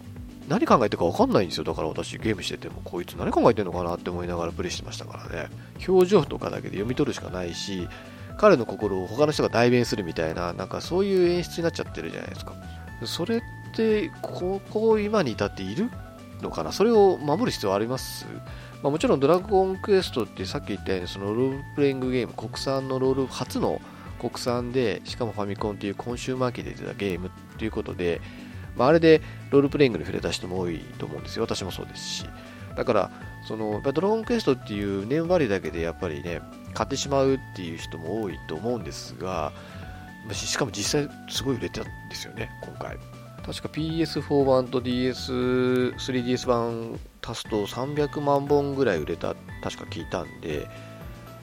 [0.48, 5.48] 何考えてるか分かんないんですよだから私ゲームしててもこいつ何考えてるのかなって思いながらプレイしてましたからね
[5.86, 7.86] 表情とかだけで読み取るしかないし
[8.38, 12.54] 彼の心を他の人が代弁するみたいななんかそういう演出になっちゃってるじゃないですか
[13.04, 13.40] それっ
[13.74, 15.90] てここ今に至っている
[16.40, 16.72] のかな？
[16.72, 18.26] それを守る必要はあります？
[18.82, 23.80] まあ、もちろんドラゴンクエストってさっき言ったようにそのロールプレイングゲーム国産のロール初の
[24.18, 28.20] 国産でしかもファミコンっていうコンシューマー機で出たゲームっていうことで
[28.76, 29.20] まあ、あれで
[29.50, 31.42] ロールプレイングに触れた人も多いと思うんですよ。
[31.42, 32.26] 私もそうですし。
[32.76, 33.10] だから、
[33.48, 36.40] そのドラゴンクエストっていう年割だけでやっぱりね、
[36.78, 39.52] 買ってしまうっていう人も多いと思うんですが、
[40.32, 42.96] しかも実際すごい売れたんですよね、今回。
[43.44, 50.68] 確か PS4 版と DS、3DS 版足すと300万本ぐらい売れた、確か聞いたんで、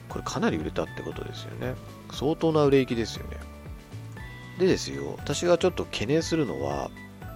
[0.08, 1.74] これかなり売れたってことですよね。
[2.12, 3.36] 相当な売れ行きですよね。
[4.58, 6.90] でですよ、私がちょっと懸念するのは、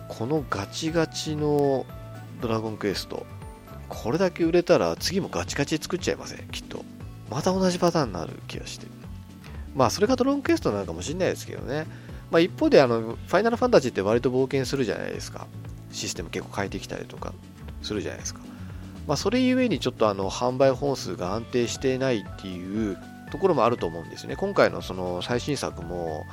[0.08, 1.84] このガチガチの
[2.40, 3.26] ドラゴンクエスト
[3.90, 6.48] これだけ売れたら次もガチガチ作っちゃいません？
[6.48, 6.84] きっと
[7.30, 8.86] また同じパターンになる気がして。
[9.74, 11.86] まあそれがドラゴンクエストなのかもしれないですけどね。
[12.30, 15.46] まあ一方であのファイナルファンタジーって割と冒険するじゃないですか。
[15.92, 17.32] システム結構変えてきたりとか
[17.82, 18.40] するじゃないですか。
[19.06, 22.98] まあそれゆえにちょっとあの販売本数が安定してないっていう
[23.30, 24.36] ところもあると思うんですね。
[24.36, 26.24] 今回のその最新作も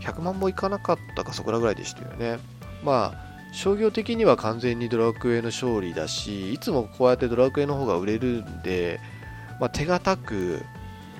[0.00, 2.38] 100万もいかなかったかそこらぐらいでしたよね。
[2.84, 9.00] まあ商業的には完全にドラクエの勝利だしいつもこうやってドラクエの方が売れるんで、
[9.60, 10.64] まあ、手堅く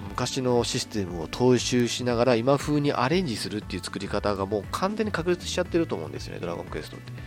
[0.08, 7.18] 昔のシステムを踏襲しながら今風にアレンジするっていう作り方がもう完全に確立しちゃってると思うんですよねドラゴンクエストって、ま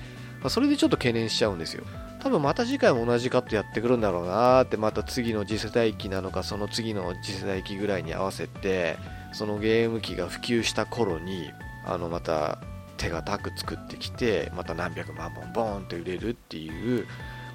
[0.45, 1.83] あ、それでちょっと懸念しちゃうんですよ。
[2.19, 8.97] 多分また次回も同じカットやってくるんだろうなーってまた次の次世代機なのかその次の次世代機ぐらいに合わせて
[9.33, 11.51] そのゲーム機が普及した頃に
[11.85, 12.57] あのまた
[12.97, 17.05] 手堅く作ってきてまた何百万本ボーンって売れるっていう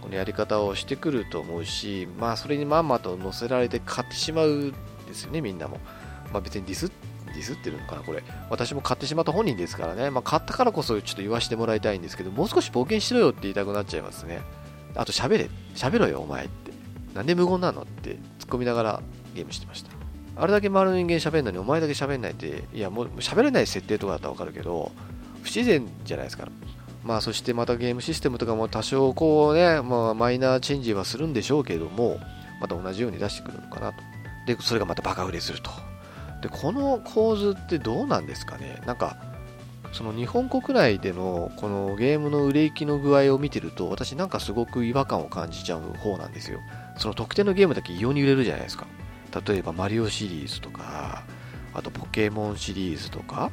[0.03, 4.75] このやり方をしてくると思うしまあそれにまんまと乗せられて買ってしまうん
[5.07, 5.81] ですよねみんなも。
[6.33, 6.91] まあ別にディス
[7.27, 8.23] ディスってるのかなこれ。
[8.51, 14.41] 私も買ってしまった本人ですからね、まあ、買ったからこそちょっと言わせてもらいたいんですけどもう少し冒険しろよって言いたくなっちゃいますね。
[14.95, 15.49] あと喋れ。
[15.75, 16.73] 喋ろよお前って。
[17.15, 19.03] なんで無言なのって突っ込みながら
[19.35, 19.91] ゲームしてました。
[20.35, 24.93] あれだけ周りの人間喋るのにお前だけ喋んないっていやもう喋れない設定とかだったらわかるけど
[25.43, 26.49] 不自然じゃないですか。
[27.05, 32.19] まあそしてまたゲームシステムとかも多少こうね、まあ、マイナーチェンジはするんでしょうけども、
[32.61, 34.03] また同じように出してくるのかなと。
[34.47, 35.71] で、それがまたバカ売れすると。
[36.43, 38.81] で、この構図ってどうなんですかね？
[38.87, 39.17] なんか、
[39.93, 46.61] その日本国内でのこのゲームの売れ行きの具合を見てると、私なんかすごく違和感を感じちゃう方なんですよ。
[46.99, 48.87] その特定のゲームだけ異様に売れるじゃないですか。
[49.47, 51.25] 例えばマリオシリーズとか、
[51.75, 53.51] あとポケモンシリーズとか、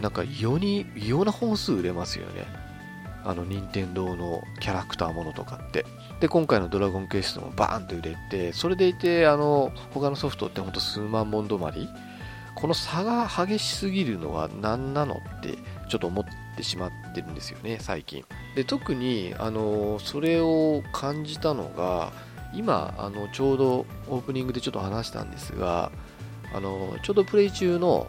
[0.00, 2.63] なんか異様に、異様な本数売れますよね。
[3.24, 5.86] あの、任天堂のキャラクターものとかって。
[6.20, 11.88] で、今回のドラゴンクエストもバーンと売れて、それでいて、あの、他のソフトってほんと数万本止まり。
[12.54, 15.58] この差が激しすぎるのは何なのって
[15.88, 16.24] ちょっと思っ
[16.56, 18.24] てしまってるんですよね、最近。
[18.54, 22.12] で、特に、あの、それを感じたのが、
[22.54, 25.90] 今、あの、ちょうどオープニングでちょっと話したんですが、
[26.54, 28.06] あの、ちょうどプレイ中の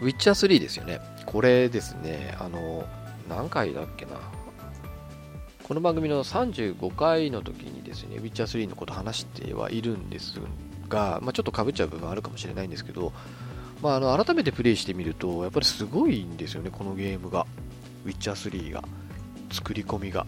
[0.00, 1.00] ウィッチャー3ですよね。
[1.26, 2.86] これですね、あの、
[3.28, 4.12] 何回だっけな。
[5.62, 10.40] この番組の35回の時にですね、ウィッチャー3のこと話してはいるんです
[10.88, 13.12] が、まあ、ちょっとかぶっちゃう部分あるかもしれないんですけど、
[13.80, 17.46] まあ、あの改めてプレイしてみると、やっぱりすごいんですよね、このゲームが。
[18.04, 18.82] ウィッチャー3が。
[19.52, 20.26] 作り込みが。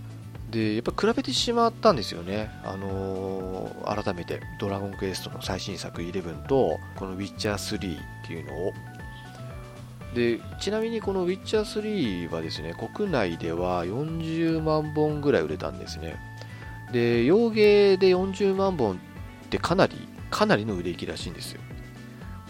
[0.51, 2.51] で、やっぱ比べてしまったんですよね。
[2.63, 8.73] あのー、改めて、ドラゴンクエストの最新作11と、このウィッチャー3っていうのを
[10.15, 16.17] でちなみにこの「ウィッチャー3」はですね国内では40万本ぐらい売れたんですね。
[16.93, 21.61] で洋芸で40万本ってかなりかなりの売れ行きらしいんですよ。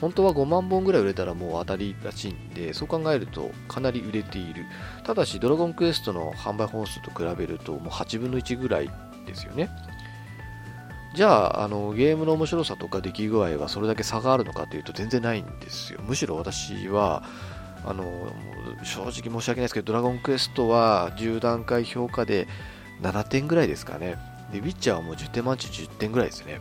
[0.00, 4.66] 本当は5万本ぐらい売れたらもう当たりらしいんでそう考えるとかなり売れている。
[5.04, 8.90] ただしドラゴンクエストの販売本数と比べるともう8分の1ぐらい
[9.26, 9.70] ですよね。
[11.14, 16.00] じゃああのゲームの面白さとか出来具合はそれだけ差があるのかというと全然ないんですよ。
[16.02, 17.22] むしろ私は
[17.86, 18.04] あの
[18.82, 22.48] 正直申し訳ないですけど、ドラゴンクエストは10段階評価で
[23.02, 24.16] 7点ぐらいですかね。
[24.52, 26.60] で、ウィッチャーはもう10点満点10点ぐらいですね。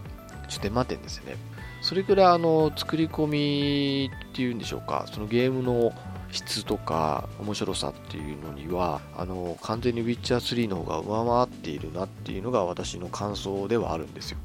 [0.49, 1.35] 10点満点ですね。
[1.81, 5.93] それぐらいあの作り込みっていうんでしょうか、そのゲームの
[6.31, 14.37] 質とか面白さっていうのにはあの完全にウィッチャー3の方が上回っているなっていうのが私の感想ではあるんですよ。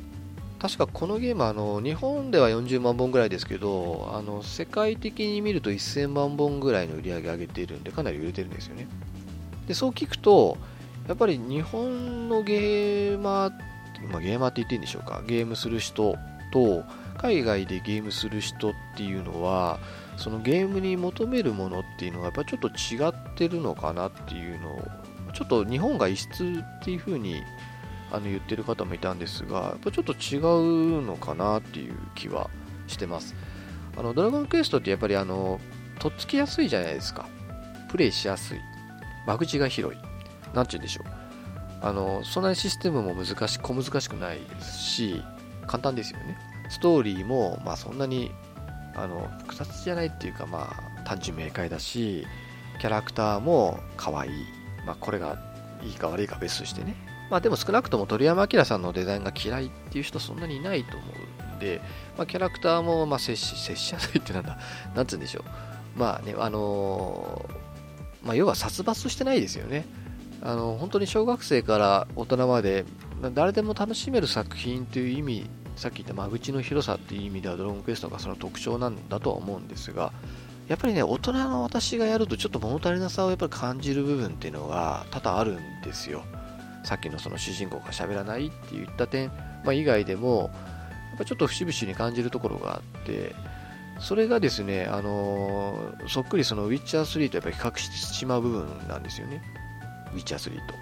[0.58, 8.88] 確かこのゲームあの日本では40万本ぐらいですけどあの世界的に見ると1000万本ぐらいの売り上げ上げているんでかなり売れてるんですよね。
[9.68, 10.56] でそう聞くと
[11.06, 13.50] やっぱり日本のゲーマー、
[14.10, 15.22] まあ、ゲーマーって言っていいんでしょうか。
[15.26, 16.16] ゲームする人
[16.52, 16.82] と
[17.18, 19.78] 海外でゲームする人っていうのは
[20.16, 24.82] そのゲームに求めるものっていうのがやっぱちょっと違ってるのかなっていうのを
[25.32, 26.44] ちょっと日本が異質
[26.80, 27.42] っていう風に
[28.10, 32.50] あの言ってる方もいたんですがやっぱちょっと違うのかなっていう気は
[32.86, 33.34] してます。
[33.96, 35.60] あのドラゴンクエストってやっぱりあの
[35.98, 37.26] とっつきやすいじゃないですか。
[37.88, 38.58] プレイしやすい。
[39.26, 40.00] 間口が広い。
[40.54, 41.06] なんて言うんでしょう。
[41.80, 45.22] あのそんなにシステムも難し小難しくないですし
[45.66, 46.36] 簡単ですよね。
[46.70, 48.30] ストーリーも、まあ、そんなに
[48.94, 52.26] あの複雑じゃないっていうか、まあ、単純明快だし
[52.80, 54.32] キャラクターも可愛い、
[54.84, 55.38] まあ、これが
[55.82, 56.96] いいか悪いか別としてね、
[57.30, 61.06] まあ、でも少なくとも鳥山明さんのデザインが嫌いっていう人そんなにいないと思
[61.52, 61.80] うんで、
[62.16, 64.58] まあ、キャラクターもまあ接し接しやすいってなんだ
[64.94, 65.44] なんつうんでしょ
[65.96, 65.98] う。
[65.98, 69.84] まあねあのー、まあ、要は殺伐してないですよね。
[70.40, 72.84] あの本当に小学生から大人まで
[73.34, 80.12] 誰でも楽しめる作品という意味さっき言った間口の広さっていう意味ではドラゴンクエストがその特徴なんだとは思うんですが
[80.68, 86.22] やっぱりね大人の私がやるとちょっと物足りなさをやっぱり感じる部分っていうのが多々あるんですよ。
[86.84, 89.28] さっきのその主人公が喋らないって言った点、
[89.64, 90.50] まあ、以外でも
[91.10, 93.34] やっぱちょっと節々に感じるところがあって
[94.00, 99.42] それがですね、あのー、そっくりそのウィッチャー3とやっぱり比較してしまう部分なんですよね。
[100.12, 100.74] ウィッチャー3と。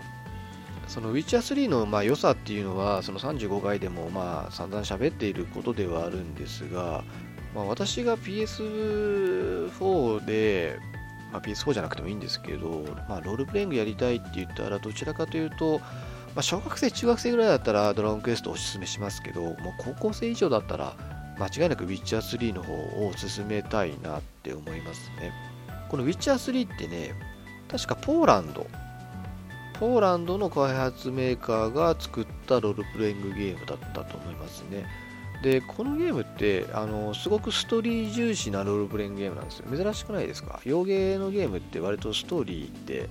[0.87, 7.04] そのウィッチャー3のまあ良さっていうのはその35回でもまあ散々喋っていることではあるんですが、
[7.54, 10.78] まあ、私が PS4 で、
[11.33, 15.85] まあ、PS4 じゃなくてもいいんですけど、まあ、ロールプレイングやりたいって言ったらどちらかというと、ま
[16.37, 20.95] あ、小学生中学生ぐらいだったらドラゴンクエストおすすめしますけどもう高校生以上だったら
[21.39, 25.33] 間違いなくウィッチャー3の方を進めたいなって思いますね
[25.89, 27.15] このウィッチャー3ってね
[27.69, 28.67] 確かポーランド
[29.79, 34.87] ポーランドの開発メーカーが作ったロールプレイングゲームだったと思いますね。
[35.42, 39.66] で、このゲームって、あの、すごくストーリー重視なロールプレイングゲームなんですよ。
[39.70, 40.61] 珍しくないですか？
[40.64, 43.09] 洋芸のゲームって割とストーリーって、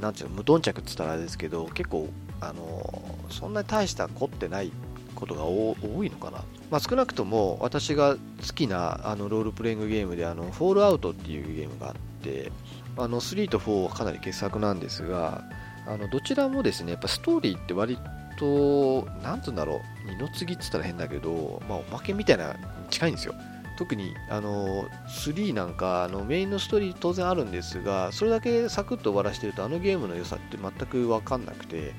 [0.00, 2.08] なんていうの、無頓着って言ったらあれですけど、結構、
[2.40, 4.72] あの、そんなに大した凝ってない
[5.14, 6.42] ことが多いのかな。
[6.70, 8.18] まあ、少なくとも私が好
[8.54, 12.50] きなあのロールプレイングゲームで、あの、フォールアウトっていうゲームがあって、
[12.96, 15.44] あの3と4はかなり傑作なんですが、
[15.86, 17.98] あのどちらもですねやっぱストーリーって割
[18.38, 22.56] となんつうんだろう二の次っつったら変だけど、まあ、おまけみたいな
[22.90, 23.34] 近いんですよ。
[23.78, 31.94] 特にあの3なんかあのメインのストーリー当然あるんですがそれだけサクッと終わらせてるとあのゲームの良さって全く分かんなくて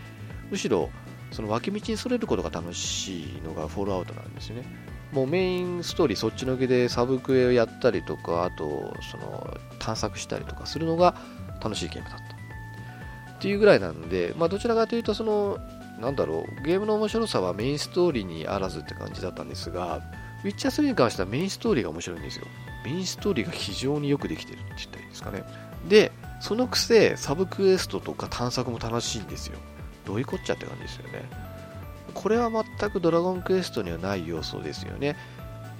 [0.51, 0.91] むしろ
[1.31, 4.65] その脇道にそれることが楽しいのがフォールアウトなんですよね。
[5.11, 11.15] もうメインストーリーそっちのけでサブクエをやったりとかあとその探索したりとかするのが
[11.63, 12.31] 楽しいゲームだった。
[13.35, 15.57] っていうぐらいなので、まあ、どちらかというとその
[16.01, 20.01] なんだろうゲームの面白さはメインストーリーにあらずって感じだったんですが
[20.43, 22.45] ウィッチャー3に関してはメインストーリーが面白いんですよ。
[22.83, 25.43] メインストーリーが非常によくできてるって言ったらいいですかね。
[25.87, 29.59] でそのくせサブクエストとか探索も楽しいんですよ。
[30.05, 31.29] どういうこっちゃって感じですよね。
[32.13, 35.15] これは全くドラゴンクエストにはない要素ですよね。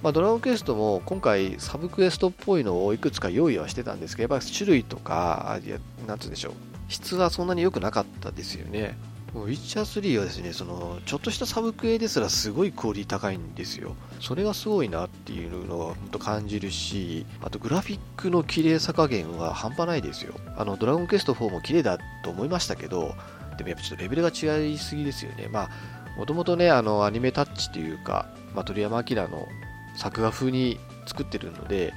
[0.02, 5.60] まあ、ドラゴンクエストも今回サブクエストっぽいのをいくつか用意はしてたんですけど、やっぱり種類とか、
[6.06, 6.52] なんつうんでしょう、
[6.88, 8.96] 質はそんなに良くなかったですよね。
[9.34, 13.96] ウィッチャー3はですね、その、ちょっとしたサブクエですらすごいクオリティ高いんですよ。
[14.20, 20.34] それがすごいなっていうのは本当感じるし、あとグラフィックの綺麗さ加減は半端ないですよ。
[20.56, 23.14] あの、ドラゴンクエスト4も綺麗だと思いましたけど、
[23.56, 25.48] でもやっぱちょっとレベルが違いすぎですよね。
[25.50, 25.70] まあ、
[26.18, 29.48] もともとね、あの、アニメタッチというか、まあ、鳥山明の
[29.96, 31.94] 作画風に作ってるので、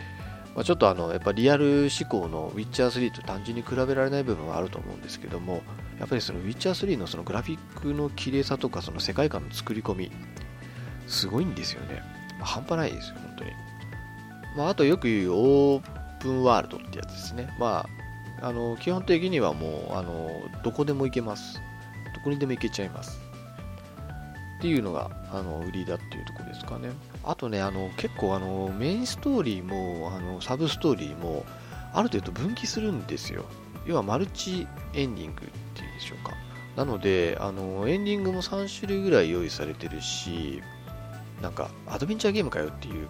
[0.56, 5.62] ま、ちょっとあのやっぱリアル思考のウィッチャー3と単純に比べられない部分はあると思うんですけども
[6.00, 10.12] やっぱりそのウィッチャー3のそのグラフィックの綺麗さとかその世界観の作り込み
[11.08, 12.02] すごいんですよね、
[12.37, 13.52] まあ、半端ないですよ本当に、
[14.58, 17.56] まあ、あとよく言うオープンワールドってやつですね。
[17.60, 18.06] まあ
[18.41, 20.29] あの基本的にはもうあの
[20.63, 21.62] どこでも行けます。
[22.15, 23.19] どこにでも行けちゃいます。
[24.58, 26.89] っていうのがあの売りだっていうとこですかね。
[27.23, 31.46] あとね、あの結構あのメインストーリーもあのサブストーリーも
[31.93, 33.46] ある程度分岐するんですよ。
[33.85, 35.41] 要はマルチエンディング。
[35.96, 36.33] でしょうか。
[36.75, 40.62] なので、あのエンディングも3種類ぐらい用意されてるし、
[41.41, 43.08] なんかアドベンチャーゲームかよっていう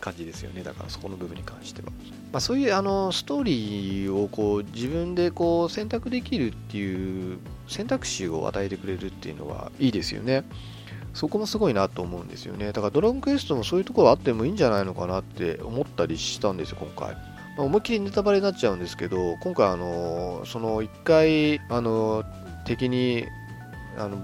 [0.00, 0.62] 感じですよね。
[0.62, 1.88] だからそこの部分に関しては。
[2.32, 10.44] まあ、そういうあのストーリーをこう自分でこう選択できるっていう選択肢を与えてくれるっていうのはいいですよね。
[11.14, 12.72] そこもすごいなと思うんですよね。
[12.72, 17.33] だからドラゴンクエストもそういうところあってもいいんじゃないのかなって思ったりしたんですよ、今回。
[17.56, 22.24] まあ、思いっきりネタバレになっちゃうんですけど、今回あの、その1回、あの、
[22.64, 23.26] 敵に
[23.96, 24.16] あの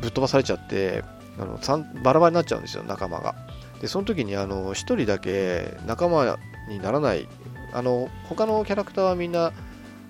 [0.00, 1.04] ぶっ飛ばされちゃって
[1.38, 1.58] あの
[2.02, 3.34] バラバラになっちゃうんですよ仲間が。
[3.80, 7.28] でその時にあの1人だけ仲間にならない
[7.72, 9.52] あの他のキャラクターはみんな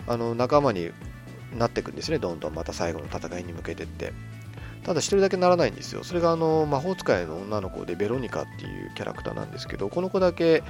[0.07, 0.91] あの仲間に
[1.57, 2.55] なっていくんですねどんどん。
[2.55, 4.13] また最後の戦いに向けてって。
[4.85, 6.03] ただ1人だけならないんですよ。
[6.03, 10.65] それがあの魔法使いの女の子でベロニカっていうキャラクターなんですけどこの子だけ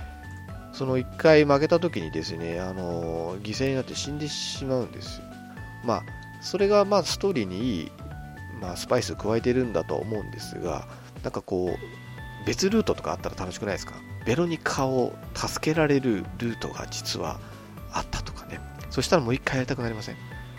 [0.73, 5.21] その1回負けた時にですねあの犠牲になって死んでしまうんです
[5.85, 6.03] まあ
[6.41, 7.93] それがまあストーリーにいい、
[8.61, 10.89] まあ、スパイスを加えてるんだと思うんですが
[11.23, 13.95] なんかこう別ルートとかあったら楽しくないですか？
[14.27, 17.39] ベロニカを助けられるルートが実は
[17.93, 18.61] あったとかね。
[18.91, 20.17] そしたらもう一回やりたくなりません。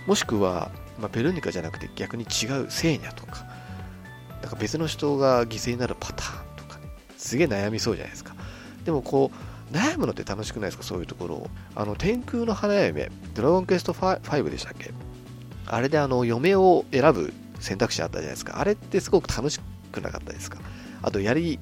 [0.07, 3.45] もしくは、まあ、ベロニカじゃなくて逆に違うセーニャとか
[4.41, 6.87] なんか別の人が犠牲になるパターンとかね。
[7.17, 8.35] すげえ悩みそうじゃないですか。
[8.85, 9.37] でもこう
[9.73, 10.83] 悩むのって楽しくないですか？
[10.83, 11.49] そういうところを。
[11.75, 14.91] あの天空の花嫁ドラゴンクエスト 5, でしたっけ？
[15.65, 18.59] あれであの嫁を選ぶ選択肢あったじゃないですか。
[18.59, 19.59] あれってすごく楽し
[19.91, 20.59] くなかったですか？
[21.01, 21.59] あとやり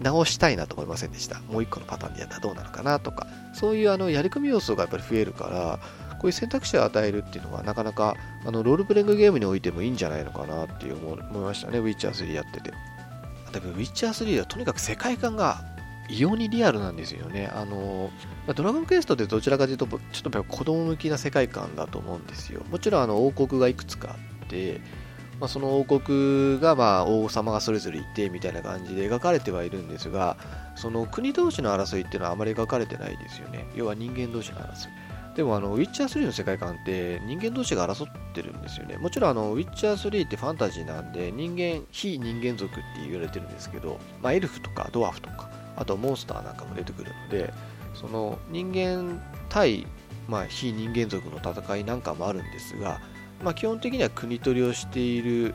[0.00, 1.40] 直したいなと思いませんでした。
[1.42, 3.26] もう一個のパターンでやったらどうなのかなとか。
[3.54, 5.78] そういうあのやり込み要素がやっぱり増えるから
[6.18, 12.72] こういう選択肢を与えるっていうのはなかなかあのロールプレイングゲームにおいてもいいんじゃないのかなっていう思いましたね、ウィッチャー3やってて。
[13.52, 15.62] でもウィッチャー3はとにかく世界観が
[16.08, 17.50] 異様にリアルなんですよね。
[17.54, 18.10] あの、
[18.54, 19.96] ドラゴンクエストってどちらかというと、ちょ
[20.28, 22.62] っと子供向きな世界観だと思うんですよ。
[22.70, 24.80] もちろんあの王国がいくつかあって、
[25.40, 30.36] まあ、その王国がまあ王様がそれぞれいてみたいな感じで描かれてはいるんですが、
[30.76, 33.66] その国同士の争いっていうのはあまり描かれてないですよね。
[33.74, 35.12] 要は人間同士の争い。
[35.34, 38.98] でもあの、ウィッチャー3の世界観って人間同士が争ってるんですよね。
[38.98, 47.52] もちろんあの、ウィッチャー3ってファンタジーなんで、人間、非人間族って言われてるんですけど、まあ、エルフとかドワーフとか、あとモンスターなんかも出てくるので、
[47.94, 49.86] その人間対、
[50.28, 53.00] まあ、非人間族の戦いなんかもあるんですが、
[53.42, 55.54] まあ、基本的には国取りをしている、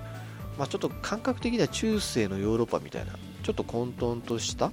[0.57, 3.13] まあ、ちょっと感覚的には中世のヨーロッパみたいな、
[3.43, 4.71] ちょっと混沌とした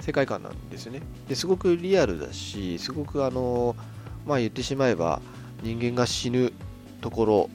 [0.00, 1.00] 世界観なんですよね。
[1.28, 3.74] ですごくリアルだし、すごくあの
[4.26, 5.20] まあ言ってしまえば
[5.62, 6.52] 人間が死ぬ
[7.00, 7.50] ところ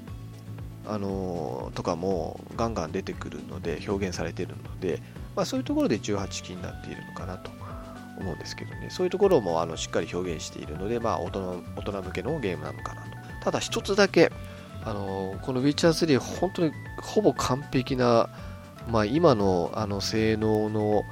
[0.88, 5.00] あの、とかもガンガン出てくるので表現されてるので、
[5.36, 7.52] まあ、そういうところで18禁になっているのかなと
[8.20, 8.90] 思うんですけどね。
[8.90, 13.08] そういうところもあのしっかり表現しているので、まあ、大人大人向けのゲームなのかなと。
[13.44, 14.32] ただ一つだけ
[14.84, 16.72] あの、この w ィ c h e r 3本当に
[17.02, 18.30] ほぼ完璧な、
[18.90, 21.04] まあ、今のあの性能の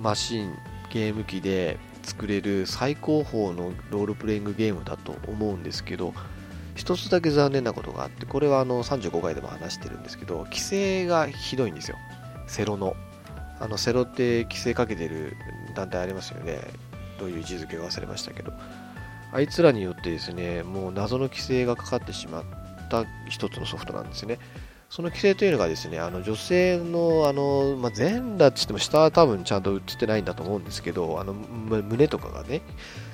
[0.00, 0.54] マシン
[0.90, 6.12] ゲーム機で作れる最高峰のロールプレイングゲームだと思うんですけど
[6.74, 11.96] 一つだけ残念なことがあってこれはあの35回でも話してるんですけど規制がひどいんですよ。
[12.46, 12.96] セロの。
[13.62, 15.36] あのセロって規制かけてる
[15.74, 16.60] 団体ありますよね
[17.18, 18.52] どういう位置づけか忘れましたけど
[19.32, 22.44] あいつらによってですねもう謎の規制がかかってしまっ
[22.90, 24.38] た一つのソフトなんですね
[24.90, 32.60] その規制というのがですね、あの女性のあの、まあ、全裸って言っても下は多分ちゃんと映ってないんだと思うんですけど、あの胸とかがね、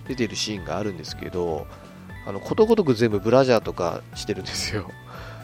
[0.08, 1.68] 出てるシーンがあるんですけど、
[2.26, 4.90] あのことごとく全部ブラジャーとかしてるんですよ。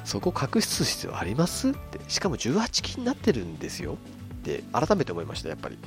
[0.04, 2.00] そこ隠す必要ありますって。
[2.08, 3.96] しかも18金になってるんですよ。
[4.52, 5.78] って改めて思いました、やっぱり。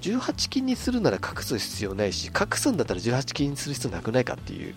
[0.00, 4.74] 18金にするなら隠す必要ないし、隠すんだったら18金にする必要なくないかっていう、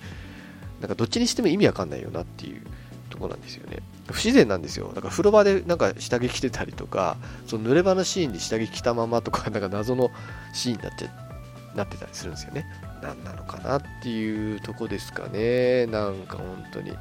[0.82, 2.62] なんかどっちにしても意味わかんないよなっていう
[3.10, 3.80] とこなんですよね。
[4.12, 4.88] 不自然なんですよ。
[4.94, 10.12] だから風呂場でなんか下着着てたりとか、その濡れ場のシーンで下着着たままとか、 なんか謎の
[10.54, 12.66] シーンになっちゃなってたりするんですよね。
[13.02, 15.86] 何なのかなっていうとこですかね。
[15.88, 16.92] なんか本当に。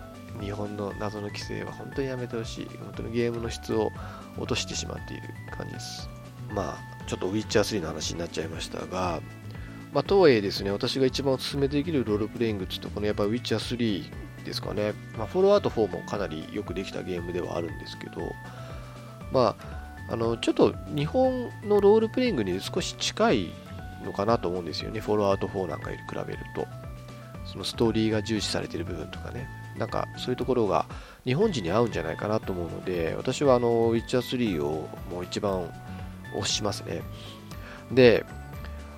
[0.41, 2.67] 日本の謎の規制は本当にやめてほしい。
[2.79, 3.91] 本当にゲームの質を
[4.39, 5.23] 落としてしまっている
[5.57, 6.09] 感じです。
[6.55, 9.21] まあ、ちょっとウィッチャー3の話になっちゃいましたが、
[9.93, 13.77] まあ、とはいえですね、私が一番お勧めできるロールプレイングって言うと、このやっぱウィッチャー
[14.41, 14.95] 3ですかね。
[15.17, 18.33] まあ、フォローアウト4もかなりよくできたゲームではあるんですけど、
[19.33, 23.53] まあ、あの、ちょっと日本のロールプレイングに少し近い
[24.05, 25.01] のかなと思うんですよね。
[25.01, 26.67] フォローアウト4なんかより比べると。
[27.45, 29.49] そのストーリーが重視されている部分とかね。
[29.77, 30.87] なんかそういうところが
[31.25, 35.71] 日本人に合うんじゃないかなと思うので、私はあの、ウィッチャー3をもう一番
[36.41, 37.03] 推しますね。
[37.93, 38.25] で、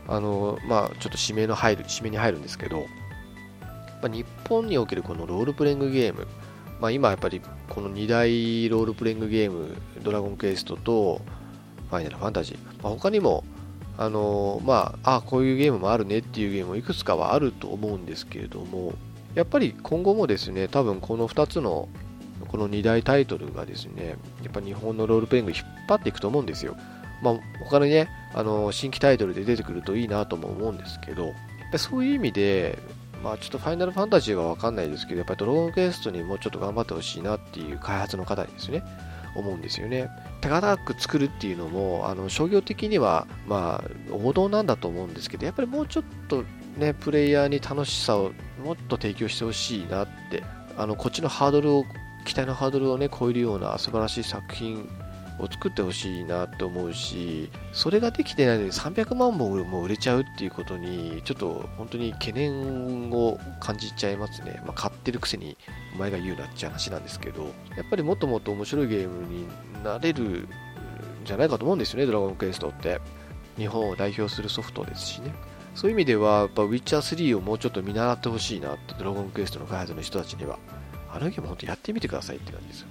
[0.09, 2.87] あの、まあ、ちょっと指名の入る、指名に入るんですけど、
[4.03, 6.27] まあ、日本におけるこのロールプレイングゲーム、
[6.81, 11.20] まあ、今やっぱりこの2大ロールプレイングゲーム、ドラゴンクエストと
[11.91, 13.45] ファイナルファンタジー、まあ、他にも、
[13.97, 18.95] あの、まあ、あこういうゲームもあるねっていうゲームもいくつかはあると思うんですけれども、
[19.35, 21.89] やっぱり今後もですね、多分この2つの
[22.55, 24.11] この2大タイトルがですね、
[24.45, 26.77] やっぱ日本のロールプレイング引っ張っていくと思うんですよ。
[27.21, 27.35] まあ、
[27.65, 31.35] 他のね、あの新規タイトルで出てくるといいなとも思うんですけど、やっ
[31.73, 32.79] ぱそういう意味で、
[33.25, 38.85] まあちょっとファイナルファンタジーはわかんないですけど、やっぱりドラゴンクエストにもうちょっと頑張ってほしいなっていう開発の方にですね、
[39.35, 40.09] 思うんですよね。
[40.41, 46.45] 手堅く作るっていうのも、あの商業的には、まあ、王道なんだと思うんですけど、やっぱりもうちょっと
[46.79, 48.31] ね、プレイヤーに楽しさを
[48.65, 50.45] もっと提供してほしいなって、
[50.77, 51.85] あのこっちのハードルを、
[52.25, 54.89] 期待のハードルをね、超えるような素晴らしい作品
[55.39, 64.62] を作ってほしいなと思うし、それができてないのに300万本も売れちゃうっていうことに、ちょっと本当に懸念を感じちゃいますね。
[64.64, 65.57] まあ、買ってるくせに
[65.95, 67.45] お前が言うなって話なんですけど、
[67.77, 69.47] やっぱりもっともっと面白いゲームに
[69.83, 70.49] なれるん
[71.25, 73.01] じゃないかと思うんですよね、ドラゴンクエストって。
[73.57, 75.33] 日本を代表するソフトですしね。
[75.75, 80.59] そういう意味では、やっぱウィッチャー3をもうちょっと見習ってほしいなって、ドラゴンクエストの開発の人たちには。
[81.15, 82.89] あのゲーム本当やってみてくださいって感じですよ。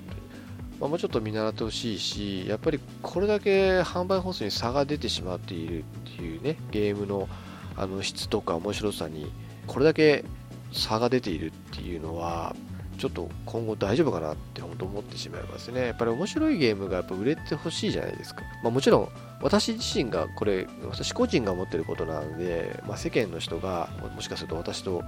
[0.80, 5.84] まあ、もうちょっと見習ってほしいし、やっぱりこれだけ販売本数に差が出てしまっているっ
[6.18, 7.30] ていうね、ゲームの
[7.76, 9.32] あの質とか面白さに、
[9.68, 10.24] これだけ
[10.72, 12.56] 差が出ているっていうのは、
[12.98, 15.88] ちょっと今後大丈夫かなって本当思ってしまいますね。
[15.88, 18.44] やっぱり面白いゲームがやっぱ売れてほしいじゃないですか。
[18.64, 19.10] まあ、もちろん
[19.42, 25.04] 私自身がこれ、私個人が思ってることなので、まあ、世間の人がもしかすると私と、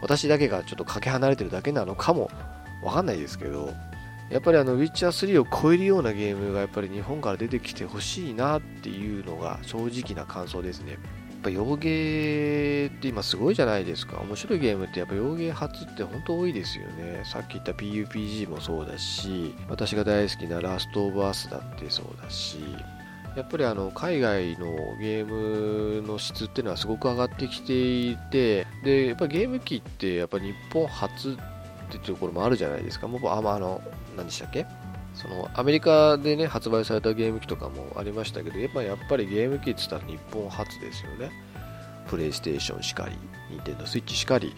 [0.00, 2.30] 私だけがちょっとかけ離れてるだけなのかも
[2.82, 3.72] わかんないですけど、
[4.30, 10.92] やっぱりあの、ウィッチャー3を超えるようなゲームがやっぱり日本から出てきてほしいなっていうのが正直な感想ですね。
[10.92, 11.00] やっ
[11.44, 14.18] ぱ洋芸って今すごいじゃないですか。
[14.20, 17.22] 面白いゲームってやっぱ洋芸初って本当多いですよね。
[17.24, 22.58] さっき言った PUPG もそうだし、私が大好きなラストオブアスだってそうだし、
[23.38, 24.66] やっぱりあの海外の
[25.00, 27.72] ゲームの質っていうのはすごく上がってきて
[28.10, 31.32] いて、で、やっぱゲーム機ってやっぱ日本初っ
[31.88, 33.06] ていうところもあるじゃないですか。
[33.06, 33.80] もうあ、まあ、あの、
[34.16, 34.66] 何でしたっけ？
[35.14, 41.30] そのアメリカでね発売されたゲーム機とかもありましたけどやっぱやっぱりゲーム機って言ったら日本初ですよね。
[42.08, 43.16] プレイステーションしかり
[43.50, 44.48] ニンテンドスイッチしかり。
[44.48, 44.56] やっ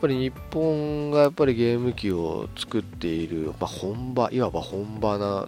[0.00, 5.46] ぱり日本がやっぱりゲーム機を作っている、まあ、本場いわば本場な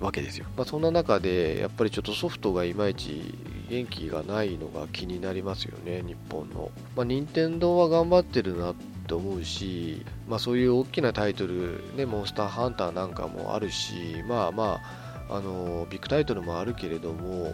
[0.00, 3.34] わけですよ、まあ、そんな中でやっぱりちょっとソフトがいまいち
[3.68, 6.70] 元気がないのが気になりますよね日本の。
[6.96, 8.74] まあ任天堂は頑張ってるなっ
[9.06, 14.80] て思うし、まあ、そういう大きなタイトル、ね、モンスターハンターなんかもあるし、まあま
[15.28, 17.44] あ、あのビッグタイトルもあるけれども、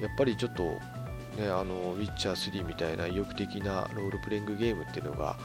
[0.00, 5.36] やっぱりちょっと、ね、あのウィッチャー3みたいな意欲的なロールプレイングゲームっていうのが、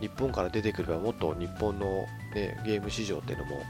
[0.00, 3.62] 日本から出てくればもっと日本の、ね、ゲーム市場っていうのも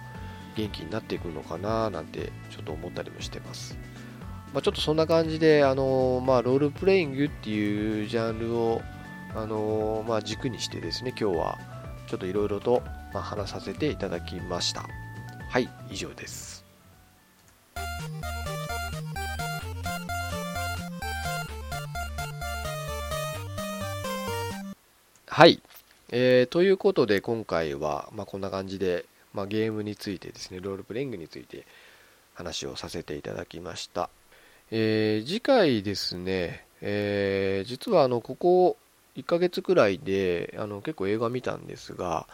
[0.57, 3.77] 元気になっていくのかななんてちょっと思ったりもしてます。
[4.53, 8.83] まあ、ちょっとそんな感じで、あのまあ、ロールプレイングっていうジャンルを
[9.35, 11.59] あの、まあ、軸にしてですね、今日は
[12.07, 12.83] ちょっといろいろと、
[13.15, 14.87] まあ、話させていただきました。
[15.49, 16.65] はい、以上です。
[25.27, 25.63] はい、
[26.11, 31.67] えー、ということで今回は、まあ、こんな感じで、まあ、ゲームについてですね、ロールプレイングについて
[32.35, 34.11] 話をさせていただきました。
[34.71, 38.77] えー、次回ですね、えー、実はあのここ
[39.17, 42.27] 1ヶ月くらいであの結構映画見たんですが、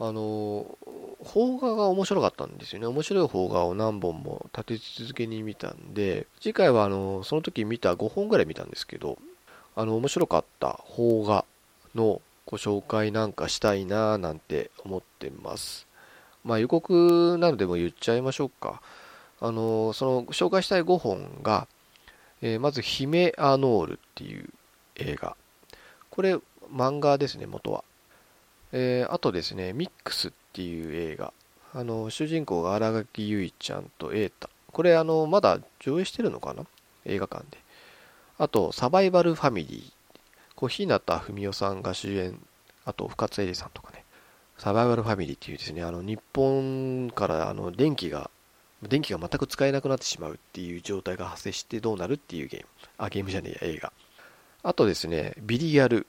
[0.00, 0.76] あの、
[1.24, 2.86] 邦画が面白かったんですよね。
[2.86, 9.18] 面白い邦画を何本も立て続けに見たんで、次回はあの、その時見た5本ぐらい見たんですけど、
[9.76, 11.44] あの、面白かった邦画
[11.94, 15.86] のご紹介なんかしたいなぁなんて思ってます。
[16.44, 18.80] まあ予告なのでも言っちゃいましょうか。
[19.40, 21.66] あの、その紹介したい5本が、
[22.42, 24.48] えー、まず、姫アノールっていう
[24.96, 25.36] 映画。
[26.10, 26.36] これ
[26.72, 27.84] 漫画ですね、元は。
[28.72, 31.32] えー、あとですね、ミックスっていう映画。
[31.72, 34.50] あの、主人公が新垣結衣ちゃんと瑛太。
[34.72, 36.64] これ、あの、まだ上映してるのかな？
[37.04, 37.58] 映画館で。
[38.38, 39.92] あと、サバイバルファミリー。
[40.54, 42.38] こう、日向文世さんが主演。
[42.84, 44.03] あと、深津絵里さんとかね。
[44.58, 48.30] サバイバルファミリーっていうですね、あの、日本からあの電気が、
[48.82, 52.66] 電気が全く使えなくなってしまうっていう状態が発生してどうなるっていうゲーム。
[52.98, 53.92] あ、ゲームじゃねえや、映画。
[54.62, 56.06] あとですね、ビリヤル。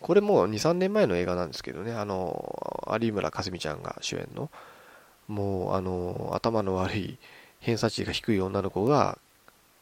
[0.00, 4.50] これも2、3年前の映画なんですけどね、あの、有村架純ちゃんが主演の、
[5.26, 7.18] もう、あの、頭の悪い、
[7.60, 9.18] 偏差値が低い女の子が、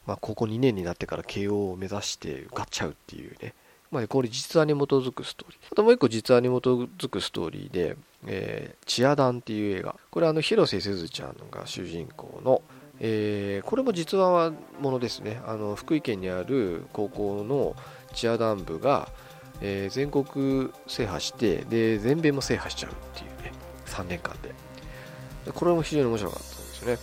[0.07, 3.55] まあ、高校2年になってから慶応を目指して受かっちゃうっていうね。
[3.91, 5.59] まあ、これ実話に基づくストーリー。
[5.73, 9.97] あともう一個実話に基づくストーリーで、えー、チアダンっていう映画。
[10.11, 12.63] これあの、広瀬すずちゃんが主人公の、
[13.01, 17.77] えー、これも実話はものですねあの福井県にある高校の
[18.15, 19.09] チアダン部が、
[19.61, 23.53] えー、全国制覇してで全米も制覇しちゃうっていうね
[23.87, 24.55] 3年間で
[25.53, 26.99] これも非常に面白かったんですよね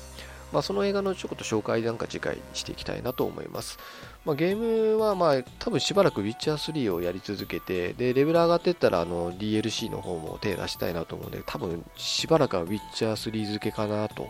[0.54, 3.80] まあ、その映画のちょっと紹介なんか次回していきたいなと思います。
[4.24, 14.30] まあ、ゲームはまあ多分しばらく Witcher 3をやり続けてでレベル上がっていったらあの DLC の方も手出したいなと思うので多分しばらくは Witcher 3付けかなと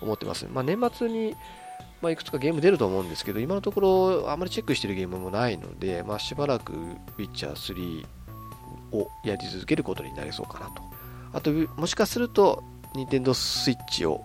[0.00, 1.34] 思ってます、まあ、年末に、
[2.00, 6.72] まあ、いくつかゲーム出ると思うんですけど今のところあまりチェックしてるゲームもないので、まあ、しばらく
[7.18, 8.06] Witcher 3
[8.92, 10.82] をやり続けることになりそうかなと
[11.34, 12.62] あともしかすると
[12.94, 14.24] Nintendo Switch を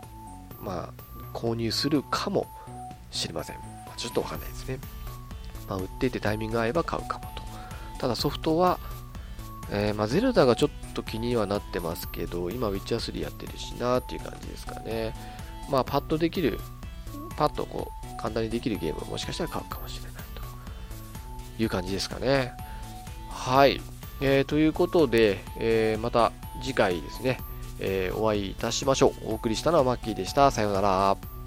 [0.61, 2.47] まあ購入するかも
[3.11, 3.57] しれません
[3.99, 4.79] ちょっとわかんないですね。
[5.67, 7.43] まあ、売っててタイミングが合えば買うかもと。
[7.99, 8.79] ただソフトは、
[9.71, 15.13] えー、まあ、ゼルダがちょっと気にはなってますけど、今、ウィッチャー3やってるしなっていう感じですかね。
[15.69, 16.59] まあ、パッとできる、
[17.35, 20.13] パッとこう、簡単にできるゲームをもしかしたら買うかもしれない
[21.57, 22.53] という感じですかね。
[23.29, 23.81] はい。
[24.21, 26.31] えー、ということで、えー、また
[26.61, 27.39] 次回ですね、
[27.79, 29.31] えー、お会いいたしましょう。
[29.31, 30.51] お送りしたのはマッキーでした。
[30.51, 31.38] さようなら。